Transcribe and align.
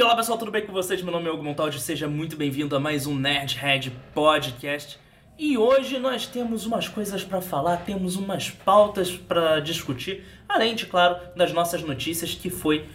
Olá 0.00 0.14
pessoal, 0.14 0.38
tudo 0.38 0.52
bem 0.52 0.64
com 0.64 0.72
vocês? 0.72 1.02
Meu 1.02 1.10
nome 1.10 1.26
é 1.26 1.32
Hugo 1.32 1.42
Montaldi, 1.42 1.80
seja 1.80 2.06
muito 2.06 2.36
bem-vindo 2.36 2.76
a 2.76 2.78
mais 2.78 3.04
um 3.04 3.16
Nerdhead 3.16 3.90
Podcast. 4.14 4.96
E 5.36 5.58
hoje 5.58 5.98
nós 5.98 6.24
temos 6.24 6.64
umas 6.66 6.86
coisas 6.86 7.24
para 7.24 7.40
falar, 7.40 7.78
temos 7.78 8.14
umas 8.14 8.48
pautas 8.48 9.10
para 9.10 9.58
discutir, 9.58 10.24
além 10.48 10.76
de, 10.76 10.86
claro, 10.86 11.16
das 11.34 11.52
nossas 11.52 11.82
notícias 11.82 12.32
que 12.32 12.48
foi 12.48 12.86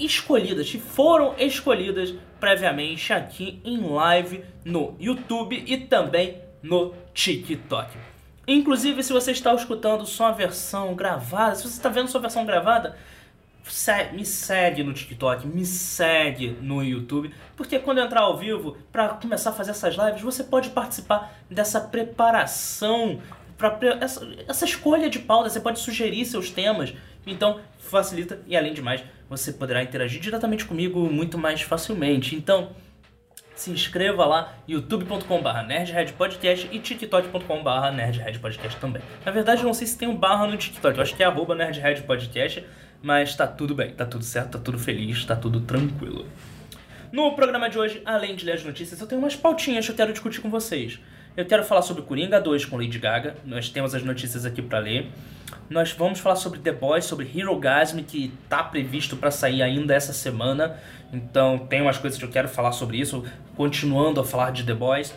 escolhidas, 0.00 0.70
que 0.70 0.78
foram 0.78 1.34
escolhidas 1.38 2.14
previamente 2.40 3.12
aqui 3.12 3.60
em 3.62 3.78
live 3.86 4.42
no 4.64 4.96
YouTube 4.98 5.62
e 5.66 5.76
também 5.76 6.40
no 6.62 6.94
TikTok. 7.12 7.90
Inclusive, 8.48 9.02
se 9.02 9.12
você 9.12 9.32
está 9.32 9.54
escutando 9.54 10.06
só 10.06 10.26
a 10.26 10.32
versão 10.32 10.94
gravada, 10.94 11.56
se 11.56 11.62
você 11.62 11.76
está 11.76 11.90
vendo 11.90 12.08
sua 12.08 12.22
versão 12.22 12.46
gravada, 12.46 12.96
me 14.12 14.24
segue 14.24 14.82
no 14.82 14.92
TikTok, 14.92 15.46
me 15.46 15.64
segue 15.64 16.56
no 16.60 16.82
YouTube, 16.82 17.32
porque 17.56 17.78
quando 17.78 17.98
eu 17.98 18.04
entrar 18.04 18.22
ao 18.22 18.36
vivo, 18.36 18.76
para 18.90 19.10
começar 19.10 19.50
a 19.50 19.52
fazer 19.52 19.70
essas 19.70 19.94
lives, 19.94 20.20
você 20.20 20.44
pode 20.44 20.70
participar 20.70 21.34
dessa 21.50 21.80
preparação, 21.80 23.20
pra, 23.56 23.78
essa, 24.00 24.26
essa 24.48 24.64
escolha 24.64 25.08
de 25.08 25.20
pauta, 25.20 25.48
você 25.48 25.60
pode 25.60 25.78
sugerir 25.78 26.24
seus 26.24 26.50
temas, 26.50 26.92
então 27.26 27.60
facilita 27.78 28.40
e 28.46 28.56
além 28.56 28.74
de 28.74 28.82
mais, 28.82 29.02
você 29.28 29.52
poderá 29.52 29.82
interagir 29.82 30.20
diretamente 30.20 30.64
comigo 30.64 31.08
muito 31.08 31.38
mais 31.38 31.62
facilmente. 31.62 32.34
Então, 32.34 32.72
se 33.54 33.70
inscreva 33.70 34.24
lá, 34.24 34.54
youtube.com.br 34.66 35.62
nerdheadpodcast 35.66 36.68
e 36.72 36.78
tiktok.com.br 36.78 37.90
nerdheadpodcast 37.94 38.78
também. 38.80 39.02
Na 39.24 39.30
verdade, 39.30 39.62
eu 39.62 39.66
não 39.66 39.74
sei 39.74 39.86
se 39.86 39.96
tem 39.96 40.08
um 40.08 40.16
barra 40.16 40.46
no 40.46 40.56
TikTok, 40.56 40.96
eu 40.96 41.02
acho 41.02 41.14
que 41.14 41.22
é 41.22 41.26
arroba 41.26 41.54
nerdheadpodcast, 41.54 42.64
mas 43.02 43.34
tá 43.34 43.46
tudo 43.46 43.74
bem, 43.74 43.90
tá 43.90 44.06
tudo 44.06 44.24
certo, 44.24 44.52
tá 44.52 44.58
tudo 44.58 44.78
feliz, 44.78 45.24
tá 45.24 45.34
tudo 45.34 45.60
tranquilo. 45.60 46.26
No 47.10 47.34
programa 47.34 47.68
de 47.68 47.78
hoje, 47.78 48.00
além 48.06 48.34
de 48.34 48.44
ler 48.44 48.52
as 48.52 48.64
notícias, 48.64 49.00
eu 49.00 49.06
tenho 49.06 49.20
umas 49.20 49.36
pautinhas 49.36 49.84
que 49.84 49.92
eu 49.92 49.96
quero 49.96 50.12
discutir 50.12 50.40
com 50.40 50.48
vocês. 50.48 50.98
Eu 51.36 51.44
quero 51.44 51.64
falar 51.64 51.82
sobre 51.82 52.02
Coringa 52.02 52.40
2 52.40 52.64
com 52.66 52.76
Lady 52.76 52.98
Gaga, 52.98 53.36
nós 53.44 53.68
temos 53.68 53.94
as 53.94 54.02
notícias 54.02 54.46
aqui 54.46 54.62
para 54.62 54.78
ler. 54.78 55.10
Nós 55.68 55.92
vamos 55.92 56.20
falar 56.20 56.36
sobre 56.36 56.58
The 56.58 56.72
Boys, 56.72 57.04
sobre 57.04 57.30
Hero 57.34 57.58
Gasm, 57.58 58.02
que 58.02 58.32
tá 58.48 58.62
previsto 58.62 59.16
para 59.16 59.30
sair 59.30 59.62
ainda 59.62 59.94
essa 59.94 60.12
semana. 60.12 60.76
Então 61.12 61.58
tem 61.58 61.80
umas 61.82 61.98
coisas 61.98 62.18
que 62.18 62.24
eu 62.24 62.30
quero 62.30 62.48
falar 62.48 62.72
sobre 62.72 62.98
isso, 62.98 63.24
continuando 63.56 64.20
a 64.20 64.24
falar 64.24 64.50
de 64.50 64.64
The 64.64 64.74
Boys. 64.74 65.14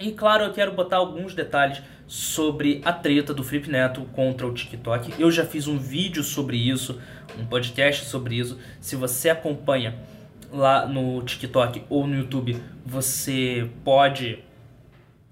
E 0.00 0.12
claro, 0.12 0.44
eu 0.44 0.52
quero 0.52 0.72
botar 0.72 0.98
alguns 0.98 1.34
detalhes 1.34 1.82
sobre 2.06 2.80
a 2.84 2.92
treta 2.92 3.34
do 3.34 3.42
Felipe 3.42 3.68
Neto 3.68 4.02
contra 4.12 4.46
o 4.46 4.54
TikTok. 4.54 5.12
Eu 5.18 5.30
já 5.30 5.44
fiz 5.44 5.66
um 5.66 5.76
vídeo 5.76 6.22
sobre 6.22 6.56
isso, 6.56 7.00
um 7.36 7.44
podcast 7.44 8.04
sobre 8.04 8.36
isso. 8.36 8.58
Se 8.80 8.94
você 8.94 9.28
acompanha 9.28 9.98
lá 10.52 10.86
no 10.86 11.20
TikTok 11.22 11.84
ou 11.88 12.06
no 12.06 12.14
YouTube, 12.14 12.62
você 12.86 13.68
pode 13.84 14.44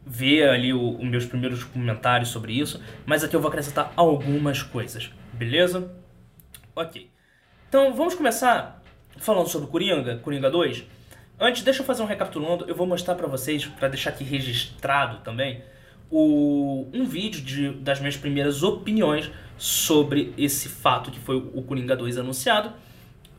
ver 0.05 0.49
ali 0.49 0.73
os 0.73 1.03
meus 1.03 1.25
primeiros 1.25 1.63
comentários 1.65 2.31
sobre 2.31 2.53
isso, 2.53 2.81
mas 3.05 3.25
aqui 3.25 3.35
eu 3.35 3.41
vou 3.41 3.49
acrescentar 3.49 3.93
algumas 3.97 4.63
coisas, 4.63 5.11
beleza? 5.33 5.93
Ok. 6.75 7.11
Então 7.69 7.95
vamos 7.95 8.15
começar 8.15 8.83
falando 9.17 9.49
sobre 9.49 9.69
Coringa, 9.69 10.19
Coringa 10.19 10.51
2. 10.51 10.85
Antes, 11.39 11.63
deixa 11.63 11.83
eu 11.83 11.87
fazer 11.87 12.03
um 12.03 12.07
recapitulando, 12.07 12.65
eu 12.67 12.75
vou 12.75 12.87
mostrar 12.87 13.15
para 13.15 13.27
vocês, 13.27 13.67
para 13.67 13.89
deixar 13.89 14.11
aqui 14.11 14.25
registrado 14.25 15.19
também, 15.19 15.63
o, 16.11 16.89
um 16.95 17.05
vídeo 17.05 17.43
de, 17.43 17.73
das 17.73 18.01
minhas 18.01 18.17
primeiras 18.17 18.63
opiniões 18.63 19.31
sobre 19.59 20.33
esse 20.39 20.69
fato 20.69 21.11
que 21.11 21.19
foi 21.19 21.37
o 21.37 21.63
Coringa 21.63 21.95
2 21.95 22.19
anunciado. 22.19 22.73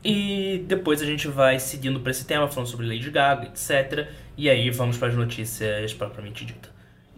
E 0.04 0.64
depois 0.68 1.02
a 1.02 1.06
gente 1.06 1.26
vai 1.26 1.58
seguindo 1.58 1.98
para 1.98 2.12
esse 2.12 2.24
tema, 2.24 2.46
falando 2.46 2.68
sobre 2.68 2.86
Lady 2.86 3.10
Gaga, 3.10 3.46
etc. 3.46 4.08
E 4.36 4.48
aí 4.48 4.70
vamos 4.70 4.96
para 4.96 5.08
as 5.08 5.14
notícias 5.14 5.92
propriamente 5.92 6.44
dita. 6.44 6.68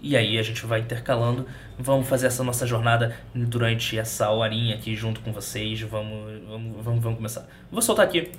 E 0.00 0.16
aí 0.16 0.38
a 0.38 0.42
gente 0.42 0.64
vai 0.64 0.80
intercalando, 0.80 1.46
vamos 1.78 2.08
fazer 2.08 2.28
essa 2.28 2.42
nossa 2.42 2.66
jornada 2.66 3.14
durante 3.34 3.98
essa 3.98 4.30
horinha 4.30 4.76
aqui 4.76 4.96
junto 4.96 5.20
com 5.20 5.30
vocês. 5.30 5.82
Vamos, 5.82 6.40
vamos, 6.48 6.84
vamos, 6.84 7.02
vamos 7.02 7.16
começar. 7.18 7.46
Vou 7.70 7.82
soltar 7.82 8.06
aqui 8.06 8.30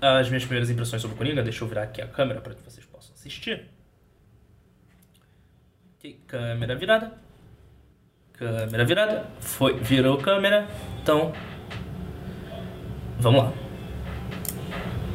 as 0.00 0.28
minhas 0.28 0.44
primeiras 0.44 0.70
impressões 0.70 1.02
sobre 1.02 1.14
o 1.14 1.18
Coringa. 1.18 1.42
Deixa 1.42 1.64
eu 1.64 1.68
virar 1.68 1.82
aqui 1.84 2.00
a 2.00 2.06
câmera 2.06 2.40
para 2.40 2.54
que 2.54 2.62
vocês 2.62 2.84
possam 2.86 3.14
assistir. 3.14 3.66
Câmera 6.26 6.74
virada. 6.74 7.12
Câmera 8.32 8.84
virada. 8.84 9.26
Foi, 9.40 9.78
virou 9.80 10.16
câmera. 10.18 10.66
Então, 11.02 11.32
vamos 13.18 13.42
lá. 13.42 13.52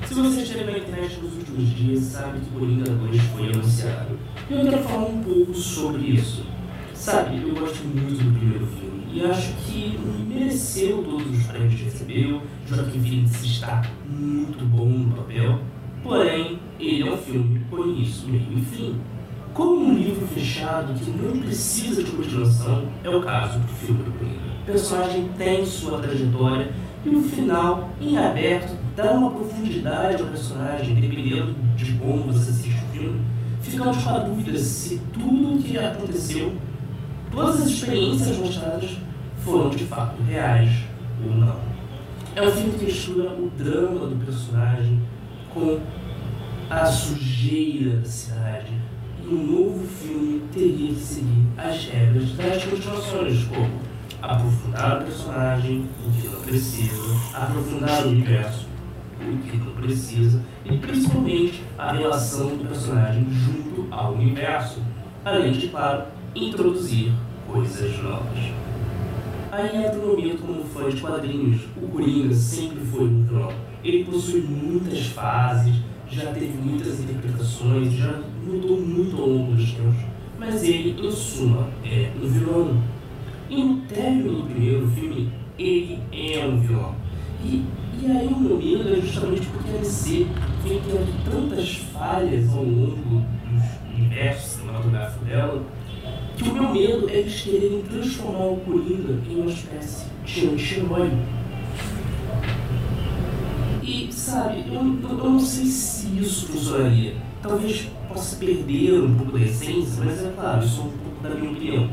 Se 0.05 0.13
você 0.13 0.41
esteve 0.41 0.71
na 0.71 0.77
internet 0.77 1.19
nos 1.19 1.33
últimos 1.37 1.69
dias, 1.69 2.03
sabe 2.03 2.39
que 2.41 2.49
Coringa 2.51 2.91
2 2.91 3.21
foi 3.21 3.49
anunciado. 3.49 4.19
E 4.49 4.53
eu 4.53 4.69
quero 4.69 4.83
falar 4.83 5.05
um 5.05 5.23
pouco 5.23 5.53
sobre 5.53 6.01
isso. 6.03 6.45
Sabe, 6.93 7.41
eu 7.41 7.55
gosto 7.55 7.83
muito 7.85 8.23
do 8.23 8.37
primeiro 8.37 8.67
filme 8.67 8.93
e 9.13 9.25
acho 9.25 9.53
que 9.65 9.97
mereceu 10.53 11.03
todos 11.03 11.39
os 11.39 11.45
prêmios 11.47 11.73
que 11.73 11.83
recebeu. 11.85 12.41
Joaquim 12.67 13.01
Phoenix 13.01 13.43
está 13.43 13.81
muito 14.07 14.63
bom 14.65 14.85
no 14.85 15.15
papel, 15.15 15.59
porém, 16.03 16.59
ele 16.79 17.07
é 17.07 17.11
um 17.11 17.17
filme 17.17 17.61
com 17.69 17.83
início, 17.87 18.29
meio 18.29 18.59
e 18.59 18.61
fim. 18.61 18.95
Como 19.51 19.85
um 19.85 19.97
livro 19.97 20.27
fechado 20.27 20.93
que 20.93 21.09
não 21.09 21.39
precisa 21.39 22.03
de 22.03 22.11
continuação, 22.11 22.87
é 23.03 23.09
o 23.09 23.21
caso 23.21 23.59
do 23.59 23.67
filme 23.67 24.03
do 24.03 24.11
Coringa. 24.11 24.53
O 24.61 24.65
personagem 24.65 25.29
tem 25.37 25.65
sua 25.65 25.99
trajetória 25.99 26.71
e 27.05 27.09
o 27.09 27.21
final, 27.21 27.89
em 27.99 28.17
aberto, 28.17 28.75
dá 28.95 29.11
uma 29.11 29.31
profundidade 29.31 30.21
ao 30.21 30.29
personagem, 30.29 30.95
dependendo 30.95 31.55
de 31.75 31.93
como 31.93 32.31
você 32.31 32.49
assiste 32.49 32.83
o 32.83 32.97
filme. 32.97 33.21
Ficamos 33.61 34.03
com 34.03 34.09
a 34.09 34.19
dúvida 34.19 34.57
se 34.57 35.01
tudo 35.11 35.55
o 35.55 35.63
que 35.63 35.77
aconteceu, 35.77 36.53
todas 37.31 37.61
as 37.61 37.67
experiências 37.67 38.37
mostradas, 38.37 38.97
foram 39.43 39.69
de 39.69 39.85
fato 39.85 40.21
reais 40.23 40.71
ou 41.23 41.35
não. 41.35 41.59
É 42.35 42.41
um 42.41 42.51
filme 42.51 42.77
que 42.77 42.85
mistura 42.85 43.31
o 43.31 43.51
drama 43.57 44.07
do 44.07 44.25
personagem 44.25 45.01
com 45.53 45.79
a 46.69 46.85
sujeira 46.85 47.97
da 47.97 48.05
cidade 48.05 48.73
um 49.29 49.35
novo 49.35 49.87
filme 49.87 50.41
teria 50.51 50.93
que 50.93 50.99
seguir 50.99 51.47
as 51.57 51.85
regras 51.85 52.31
das 52.33 52.63
continuações, 52.65 53.45
como 53.45 53.79
aprofundar 54.21 55.01
o 55.01 55.05
personagem, 55.05 55.89
o 56.05 56.11
que 56.11 56.27
não 56.27 56.41
precisa, 56.41 57.15
aprofundar 57.33 58.05
o 58.05 58.09
universo, 58.09 58.67
o 59.21 59.37
que 59.37 59.57
não 59.57 59.73
precisa, 59.73 60.41
e 60.65 60.77
principalmente 60.77 61.63
a 61.77 61.93
relação 61.93 62.57
do 62.57 62.67
personagem 62.67 63.27
junto 63.31 63.87
ao 63.91 64.13
universo, 64.13 64.81
além 65.23 65.53
de, 65.53 65.69
claro, 65.69 66.03
introduzir 66.35 67.13
coisas 67.47 67.97
novas. 68.03 68.62
Aí 69.53 69.85
entra 69.85 69.99
momento 69.99 70.41
como 70.41 70.63
fã 70.63 70.89
de 70.89 70.99
quadrinhos, 70.99 71.61
o 71.77 71.87
Coringa 71.87 72.33
sempre 72.33 72.83
foi 72.85 73.03
um 73.03 73.23
vilão. 73.23 73.53
Ele 73.83 74.03
possui 74.03 74.41
muitas 74.41 75.05
fases, 75.09 75.75
já 76.09 76.31
teve 76.31 76.57
muitas 76.57 76.99
interpretações, 76.99 77.93
já 77.93 78.19
mudou 78.43 78.81
muito 78.81 79.15
ao 79.15 79.29
longo 79.29 79.51
dos 79.51 79.73
tempos, 79.73 80.03
mas 80.39 80.63
ele, 80.63 80.99
em 80.99 81.11
suma, 81.11 81.69
é 81.85 82.11
um 82.19 82.27
vilão. 82.27 82.81
E 83.47 83.63
no 83.63 83.81
término 83.81 84.41
do 84.41 84.49
primeiro 84.49 84.87
filme, 84.87 85.31
ele 85.59 85.99
é 86.11 86.43
um 86.47 86.59
vilão. 86.59 86.95
E, 87.45 87.63
e 88.01 88.07
aí 88.07 88.27
o 88.29 88.39
medo 88.39 88.89
é 88.89 89.01
justamente 89.01 89.45
porque 89.45 89.69
a 89.69 89.77
DC 89.77 90.25
vem 90.63 90.81
tendo 90.81 91.31
tantas 91.31 91.75
falhas 91.93 92.49
ao 92.49 92.63
longo 92.63 92.95
do 92.95 93.23
universo 93.95 94.57
cinematográfico 94.57 95.25
dela, 95.25 95.61
que 96.37 96.49
o 96.49 96.53
meu 96.53 96.69
medo 96.69 97.09
é 97.09 97.19
eles 97.19 97.41
quererem 97.41 97.81
transformar 97.83 98.45
o 98.45 98.57
Coringa 98.57 99.19
em 99.29 99.35
uma 99.35 99.51
espécie 99.51 100.05
de 100.25 100.47
anti-herói 100.47 101.11
e, 103.83 104.11
sabe, 104.11 104.63
eu, 104.67 104.75
eu, 104.75 105.29
não 105.29 105.39
sei 105.39 105.65
se 105.65 106.07
isso 106.17 106.47
funcionaria. 106.47 107.15
Talvez 107.41 107.91
possa 108.07 108.37
perder 108.37 109.03
um 109.03 109.15
pouco 109.15 109.37
da 109.37 109.43
essência, 109.43 110.01
mas 110.03 110.23
é 110.23 110.31
claro, 110.31 110.63
isso 110.63 110.79
é 110.79 110.83
um 110.85 110.89
pouco 110.89 111.21
da 111.21 111.29
minha 111.35 111.51
opinião. 111.51 111.89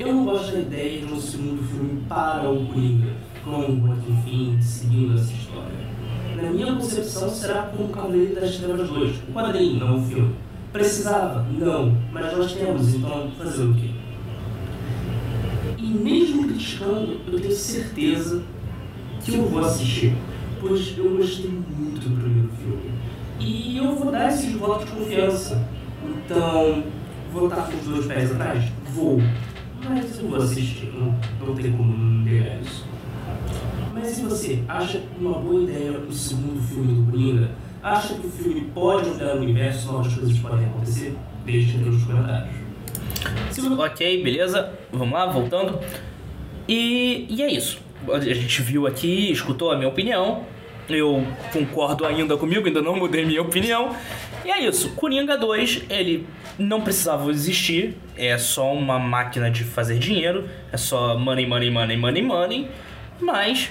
Eu 0.00 0.14
não 0.14 0.24
gosto 0.24 0.52
da 0.52 0.60
ideia 0.60 1.06
de 1.06 1.12
um 1.12 1.20
segundo 1.20 1.62
filme 1.62 2.02
para 2.08 2.50
o 2.50 2.66
Coringa, 2.66 3.12
com 3.44 3.60
o 3.60 4.22
Phoenix 4.24 4.64
seguindo 4.64 5.14
essa 5.14 5.32
história. 5.32 5.86
Na 6.36 6.50
minha 6.50 6.74
concepção, 6.74 7.28
será 7.28 7.62
como 7.64 7.88
o 7.88 7.92
Cavaleiro 7.92 8.34
das 8.34 8.56
Trevas 8.56 8.88
2, 8.88 9.16
o 9.28 9.32
quadrinho, 9.32 9.80
não 9.80 9.98
o 9.98 10.02
filme. 10.06 10.34
Precisava? 10.78 11.46
Não, 11.50 11.96
mas 12.12 12.36
nós 12.36 12.52
temos, 12.52 12.94
então 12.94 13.30
fazer 13.38 13.64
o 13.64 13.74
quê? 13.74 13.90
E 15.78 15.86
mesmo 15.86 16.48
criticando, 16.48 17.20
eu 17.26 17.40
tenho 17.40 17.54
certeza 17.54 18.42
que 19.24 19.34
eu 19.34 19.44
vou 19.44 19.64
assistir 19.64 20.14
pois 20.60 20.96
eu 20.96 21.16
gostei 21.16 21.50
muito 21.50 22.08
do 22.08 22.20
primeiro 22.20 22.48
filme. 22.60 22.90
E 23.38 23.76
eu 23.76 23.94
vou 23.94 24.10
dar 24.10 24.28
esse 24.28 24.50
voto 24.50 24.84
de 24.84 24.90
confiança. 24.92 25.66
Então, 26.04 26.82
vou 27.32 27.48
estar 27.48 27.62
com 27.62 27.76
os 27.76 27.84
dois 27.84 28.06
pés 28.06 28.32
atrás? 28.32 28.64
Vou. 28.92 29.20
Mas 29.84 30.18
eu 30.18 30.28
vou 30.28 30.38
assistir, 30.38 30.92
não, 30.94 31.14
não 31.46 31.54
tem 31.54 31.70
como 31.72 32.24
negar 32.24 32.60
isso. 32.60 32.84
Mas 33.92 34.08
se 34.08 34.22
você 34.22 34.62
acha 34.68 35.02
uma 35.20 35.38
boa 35.38 35.62
ideia 35.62 35.98
o 35.98 36.12
segundo 36.12 36.60
filme 36.60 36.94
do 36.94 37.10
Coringa, 37.10 37.50
acha 37.86 38.14
que 38.14 38.26
o 38.26 38.30
filme 38.30 38.62
pode 38.74 39.08
mudar 39.08 39.36
o 39.36 39.38
universo, 39.38 39.92
novas 39.92 40.12
coisas 40.12 40.36
podem 40.38 40.66
acontecer, 40.66 41.14
deixe 41.44 41.76
nos 41.78 42.02
comentários. 42.04 42.54
Ok, 43.78 44.22
beleza. 44.22 44.72
Vamos 44.92 45.14
lá, 45.14 45.26
voltando. 45.26 45.78
E, 46.68 47.26
e 47.30 47.42
é 47.42 47.50
isso. 47.50 47.80
A 48.12 48.18
gente 48.20 48.62
viu 48.62 48.86
aqui, 48.86 49.30
escutou 49.30 49.70
a 49.70 49.76
minha 49.76 49.88
opinião. 49.88 50.44
Eu 50.88 51.26
concordo 51.52 52.04
ainda 52.04 52.36
comigo, 52.36 52.66
ainda 52.66 52.82
não 52.82 52.96
mudei 52.96 53.24
minha 53.24 53.42
opinião. 53.42 53.94
E 54.44 54.50
é 54.50 54.64
isso. 54.64 54.90
Coringa 54.90 55.36
2, 55.36 55.84
ele 55.88 56.26
não 56.58 56.80
precisava 56.80 57.30
existir. 57.30 57.96
É 58.16 58.36
só 58.36 58.72
uma 58.72 58.98
máquina 58.98 59.50
de 59.50 59.64
fazer 59.64 59.98
dinheiro. 59.98 60.48
É 60.72 60.76
só 60.76 61.18
money, 61.18 61.46
money, 61.46 61.70
money, 61.70 61.96
money, 61.96 62.22
money. 62.22 62.68
Mas 63.20 63.70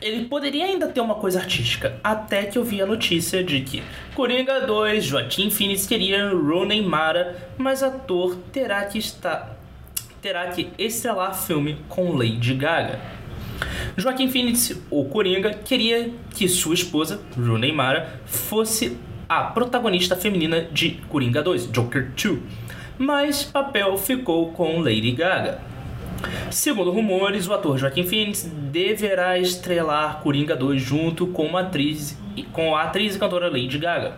ele 0.00 0.26
poderia 0.26 0.64
ainda 0.64 0.88
ter 0.88 1.00
uma 1.00 1.14
coisa 1.14 1.40
artística, 1.40 1.98
até 2.02 2.44
que 2.44 2.58
eu 2.58 2.64
vi 2.64 2.80
a 2.80 2.86
notícia 2.86 3.42
de 3.42 3.60
que 3.60 3.82
Coringa 4.14 4.60
2, 4.60 5.04
Joaquim 5.04 5.50
Phoenix 5.50 5.86
queria 5.86 6.30
Rooney 6.30 6.82
Mara, 6.82 7.50
mas 7.56 7.82
ator 7.82 8.36
terá 8.52 8.84
que 8.84 8.98
estar 8.98 9.56
terá 10.20 10.48
que 10.48 10.68
estrelar 10.78 11.34
filme 11.34 11.78
com 11.88 12.12
Lady 12.16 12.54
Gaga. 12.54 12.98
Joaquim 13.96 14.28
Phoenix, 14.28 14.80
o 14.90 15.04
Coringa, 15.04 15.52
queria 15.54 16.12
que 16.34 16.48
sua 16.48 16.74
esposa, 16.74 17.20
Rooney 17.36 17.72
Mara, 17.72 18.20
fosse 18.26 18.96
a 19.28 19.44
protagonista 19.44 20.16
feminina 20.16 20.62
de 20.62 20.92
Coringa 21.08 21.42
2, 21.42 21.70
Joker 21.70 22.10
2, 22.10 22.38
mas 22.98 23.44
papel 23.44 23.96
ficou 23.96 24.52
com 24.52 24.80
Lady 24.80 25.12
Gaga. 25.12 25.60
Segundo 26.50 26.90
rumores, 26.90 27.46
o 27.46 27.52
ator 27.52 27.78
Joaquim 27.78 28.04
Phoenix 28.04 28.50
deverá 28.70 29.38
estrelar 29.38 30.20
Coringa 30.20 30.56
2 30.56 30.80
junto 30.80 31.26
com 31.28 31.56
atriz, 31.56 32.18
com 32.52 32.74
a 32.74 32.82
atriz 32.82 33.16
e 33.16 33.18
cantora 33.18 33.48
Lady 33.48 33.78
Gaga, 33.78 34.16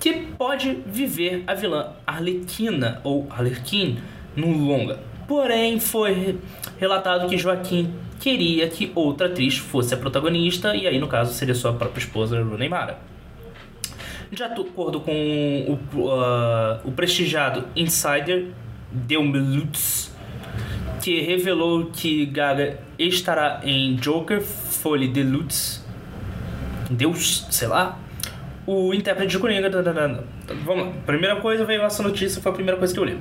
que 0.00 0.12
pode 0.38 0.82
viver 0.86 1.44
a 1.46 1.54
vilã 1.54 1.92
Arlequina 2.06 3.00
ou 3.04 3.26
Arlequin 3.30 3.98
no 4.34 4.50
longa. 4.52 4.98
Porém, 5.26 5.78
foi 5.78 6.38
relatado 6.78 7.28
que 7.28 7.36
Joaquim 7.36 7.92
queria 8.18 8.68
que 8.68 8.90
outra 8.94 9.26
atriz 9.26 9.58
fosse 9.58 9.94
a 9.94 9.96
protagonista, 9.96 10.74
e 10.74 10.86
aí, 10.86 10.98
no 10.98 11.06
caso, 11.06 11.32
seria 11.34 11.54
sua 11.54 11.74
própria 11.74 12.00
esposa, 12.00 12.42
Rooney 12.42 12.68
Mara. 12.68 12.98
De 14.30 14.42
acordo 14.42 15.00
com 15.00 15.12
o, 15.92 15.98
uh, 16.00 16.80
o 16.84 16.92
prestigiado 16.92 17.64
Insider 17.76 18.48
Delmelutz, 18.90 20.16
que 21.08 21.22
revelou 21.22 21.86
que 21.86 22.26
Gaga 22.26 22.80
estará 22.98 23.62
em 23.64 23.96
Joker 23.96 24.42
Folie 24.42 25.10
Lutz, 25.22 25.82
Deus, 26.90 27.46
sei 27.50 27.66
lá, 27.66 27.98
o 28.66 28.92
intérprete 28.92 29.30
de 29.30 29.38
Coringa. 29.38 29.70
Vamos 30.66 30.84
lá. 30.84 30.92
Primeira 31.06 31.36
coisa 31.36 31.64
veio 31.64 31.80
essa 31.80 32.02
notícia, 32.02 32.42
foi 32.42 32.52
a 32.52 32.54
primeira 32.54 32.78
coisa 32.78 32.92
que 32.92 33.00
eu 33.00 33.04
li. 33.04 33.18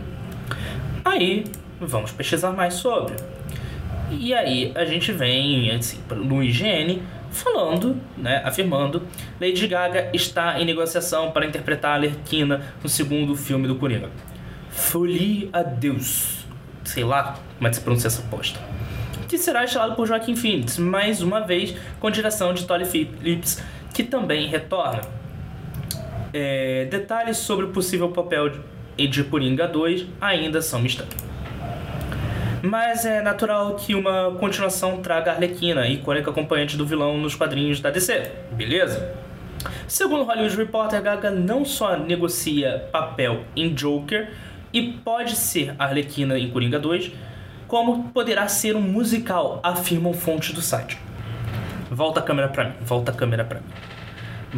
Aí, 1.06 1.46
vamos 1.80 2.12
pesquisar 2.12 2.52
mais 2.52 2.74
sobre. 2.74 3.16
E 4.12 4.34
aí 4.34 4.74
a 4.76 4.84
gente 4.84 5.14
vem 5.14 5.72
assim, 5.72 6.00
no 6.14 6.44
IGN 6.44 7.02
falando, 7.32 7.96
né, 8.18 8.42
afirmando, 8.44 9.02
Lady 9.40 9.66
Gaga 9.66 10.10
está 10.14 10.60
em 10.60 10.66
negociação 10.66 11.32
para 11.32 11.46
interpretar 11.46 11.92
a 11.92 11.96
Alerquina 11.96 12.66
no 12.84 12.90
segundo 12.90 13.34
filme 13.34 13.66
do 13.66 13.76
Coringa. 13.76 14.10
Folie 14.72 15.50
a 15.54 15.64
Deus. 15.64 16.37
Sei 16.88 17.04
lá 17.04 17.38
como 17.58 17.68
é 17.68 17.70
que 17.70 17.76
se 17.76 17.82
pronuncia 17.82 18.08
essa 18.08 18.22
posta. 18.24 18.60
Que 19.28 19.38
será 19.38 19.66
estrelado 19.66 19.94
por 19.96 20.08
Joaquim 20.08 20.38
Phoenix, 20.38 20.78
mais 20.78 21.22
uma 21.22 21.42
vez 21.42 21.76
com 22.00 22.10
direção 22.10 22.54
de 22.54 22.66
Todd 22.66 22.86
Phillips, 22.86 23.62
que 23.94 24.04
também 24.04 24.48
retorna. 24.48 25.02
É, 26.34 26.86
detalhes 26.86 27.38
sobre 27.38 27.66
o 27.66 27.70
possível 27.70 28.10
papel 28.10 28.52
de 28.98 29.24
Coringa 29.26 29.68
2 29.68 30.06
ainda 30.22 30.62
são 30.62 30.80
mistério 30.80 31.28
mas 32.62 33.06
é 33.06 33.22
natural 33.22 33.76
que 33.76 33.94
uma 33.94 34.36
continuação 34.40 34.98
traga 34.98 35.32
Arlequina, 35.32 35.88
icônica 35.88 36.30
acompanhante 36.30 36.76
do 36.76 36.86
vilão 36.86 37.18
nos 37.18 37.36
quadrinhos 37.36 37.80
da 37.80 37.90
DC, 37.90 38.32
beleza? 38.52 39.16
Segundo 39.88 40.24
Hollywood 40.24 40.56
Reporter, 40.56 41.02
Gaga 41.02 41.32
não 41.32 41.64
só 41.64 41.98
negocia 41.98 42.88
papel 42.92 43.44
em 43.56 43.74
Joker 43.74 44.30
e 44.78 44.94
pode 44.94 45.36
ser 45.36 45.76
Arlequina 45.80 46.38
em 46.38 46.52
Coringa 46.52 46.80
2, 46.80 47.12
como 47.68 48.10
poderá 48.10 48.48
ser 48.48 48.76
um 48.76 48.82
musical, 48.82 49.60
afirmam 49.64 50.14
fontes 50.14 50.54
do 50.54 50.62
site. 50.62 51.00
Volta 51.90 52.20
a 52.20 52.24
câmera 52.24 52.48
pra 52.48 52.66
mim, 52.70 52.76
volta 52.82 53.12
a 53.12 53.16
câmera 53.16 53.44
pra 53.44 53.60
mim. 53.60 53.68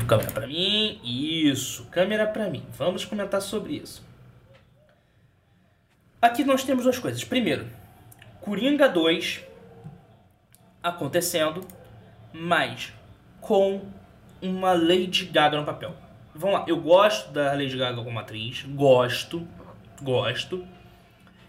Câmera 0.06 0.31
pra 0.31 0.45
mim, 0.45 1.00
isso, 1.04 1.86
câmera 1.86 2.27
pra 2.27 2.50
mim. 2.50 2.63
Vamos 2.77 3.06
comentar 3.06 3.42
sobre 3.42 3.74
isso. 3.74 4.06
Aqui 6.22 6.44
nós 6.44 6.63
temos 6.63 6.83
duas 6.83 7.00
coisas. 7.00 7.24
Primeiro, 7.24 7.65
Coringa 8.42 8.89
2 8.89 9.42
acontecendo, 10.83 11.65
mas 12.33 12.94
com 13.39 13.81
uma 14.42 14.74
Lady 14.74 15.25
Gaga 15.25 15.57
no 15.57 15.65
papel. 15.65 15.95
Vamos 16.36 16.60
lá, 16.60 16.65
eu 16.68 16.77
gosto 16.77 17.31
da 17.31 17.54
Lady 17.54 17.77
Gaga 17.77 18.04
como 18.04 18.19
atriz, 18.19 18.63
gosto, 18.63 19.48
gosto. 20.01 20.66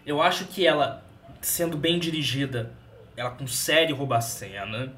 Eu 0.05 0.21
acho 0.21 0.45
que 0.45 0.65
ela, 0.65 1.03
sendo 1.41 1.77
bem 1.77 1.99
dirigida, 1.99 2.71
ela 3.15 3.31
consegue 3.31 3.93
roubar 3.93 4.17
a 4.17 4.21
cena. 4.21 4.93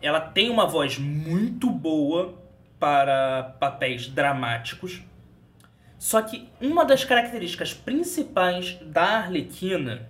Ela 0.00 0.20
tem 0.20 0.50
uma 0.50 0.66
voz 0.66 0.98
muito 0.98 1.70
boa 1.70 2.34
para 2.78 3.54
papéis 3.58 4.08
dramáticos. 4.08 5.02
Só 5.98 6.20
que 6.22 6.48
uma 6.60 6.84
das 6.84 7.04
características 7.04 7.72
principais 7.72 8.78
da 8.82 9.18
Arlequina 9.18 10.08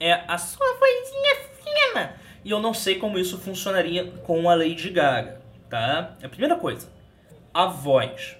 é 0.00 0.12
a 0.12 0.38
sua 0.38 0.66
vozinha 0.74 1.36
fina. 1.62 2.16
E 2.44 2.50
eu 2.50 2.60
não 2.60 2.72
sei 2.72 2.96
como 2.96 3.18
isso 3.18 3.38
funcionaria 3.38 4.10
com 4.24 4.48
a 4.48 4.54
Lady 4.54 4.90
Gaga, 4.90 5.40
tá? 5.68 6.16
É 6.20 6.26
a 6.26 6.28
primeira 6.28 6.56
coisa, 6.56 6.88
a 7.52 7.66
voz. 7.66 8.36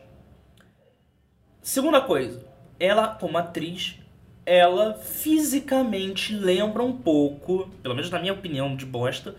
Segunda 1.60 2.00
coisa, 2.00 2.46
ela 2.78 3.08
como 3.08 3.38
atriz, 3.38 3.98
ela 4.44 4.94
fisicamente 4.94 6.34
lembra 6.34 6.82
um 6.82 6.96
pouco, 6.96 7.68
pelo 7.82 7.94
menos 7.94 8.10
na 8.10 8.18
minha 8.18 8.32
opinião 8.32 8.76
de 8.76 8.86
bosta, 8.86 9.34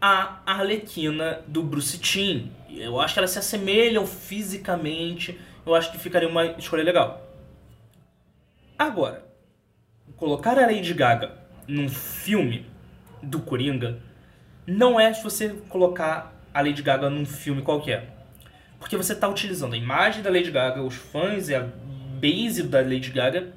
a 0.00 0.40
Arlequina 0.44 1.40
do 1.46 1.62
Bruce 1.62 1.98
Timm. 1.98 2.48
Eu 2.68 3.00
acho 3.00 3.14
que 3.14 3.20
elas 3.20 3.30
se 3.30 3.38
assemelham 3.38 4.06
fisicamente, 4.06 5.40
eu 5.64 5.74
acho 5.74 5.90
que 5.90 5.98
ficaria 5.98 6.28
uma 6.28 6.44
escolha 6.44 6.82
legal. 6.82 7.26
Agora, 8.78 9.24
colocar 10.16 10.58
a 10.58 10.66
Lady 10.66 10.92
Gaga 10.92 11.32
num 11.66 11.88
filme 11.88 12.66
do 13.22 13.40
Coringa 13.40 13.98
não 14.66 14.98
é 14.98 15.12
se 15.12 15.22
você 15.22 15.50
colocar 15.68 16.34
a 16.52 16.60
Lady 16.60 16.82
Gaga 16.82 17.08
num 17.08 17.24
filme 17.24 17.62
qualquer. 17.62 18.14
Porque 18.78 18.96
você 18.96 19.14
está 19.14 19.28
utilizando 19.28 19.74
a 19.74 19.78
imagem 19.78 20.22
da 20.22 20.30
Lady 20.30 20.50
Gaga, 20.50 20.82
os 20.82 20.94
fãs 20.94 21.48
e 21.48 21.54
a 21.54 21.66
base 22.24 22.62
da 22.62 22.80
Lady 22.80 23.10
Gaga 23.10 23.52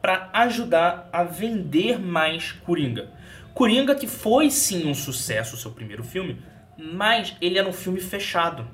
para 0.00 0.30
ajudar 0.32 1.10
a 1.12 1.22
vender 1.22 1.98
mais 1.98 2.52
Coringa. 2.52 3.10
Coringa 3.52 3.94
que 3.94 4.06
foi 4.06 4.50
sim 4.50 4.88
um 4.88 4.94
sucesso, 4.94 5.56
seu 5.56 5.70
primeiro 5.70 6.02
filme, 6.02 6.40
mas 6.78 7.36
ele 7.42 7.58
era 7.58 7.68
um 7.68 7.72
filme 7.72 8.00
fechado. 8.00 8.66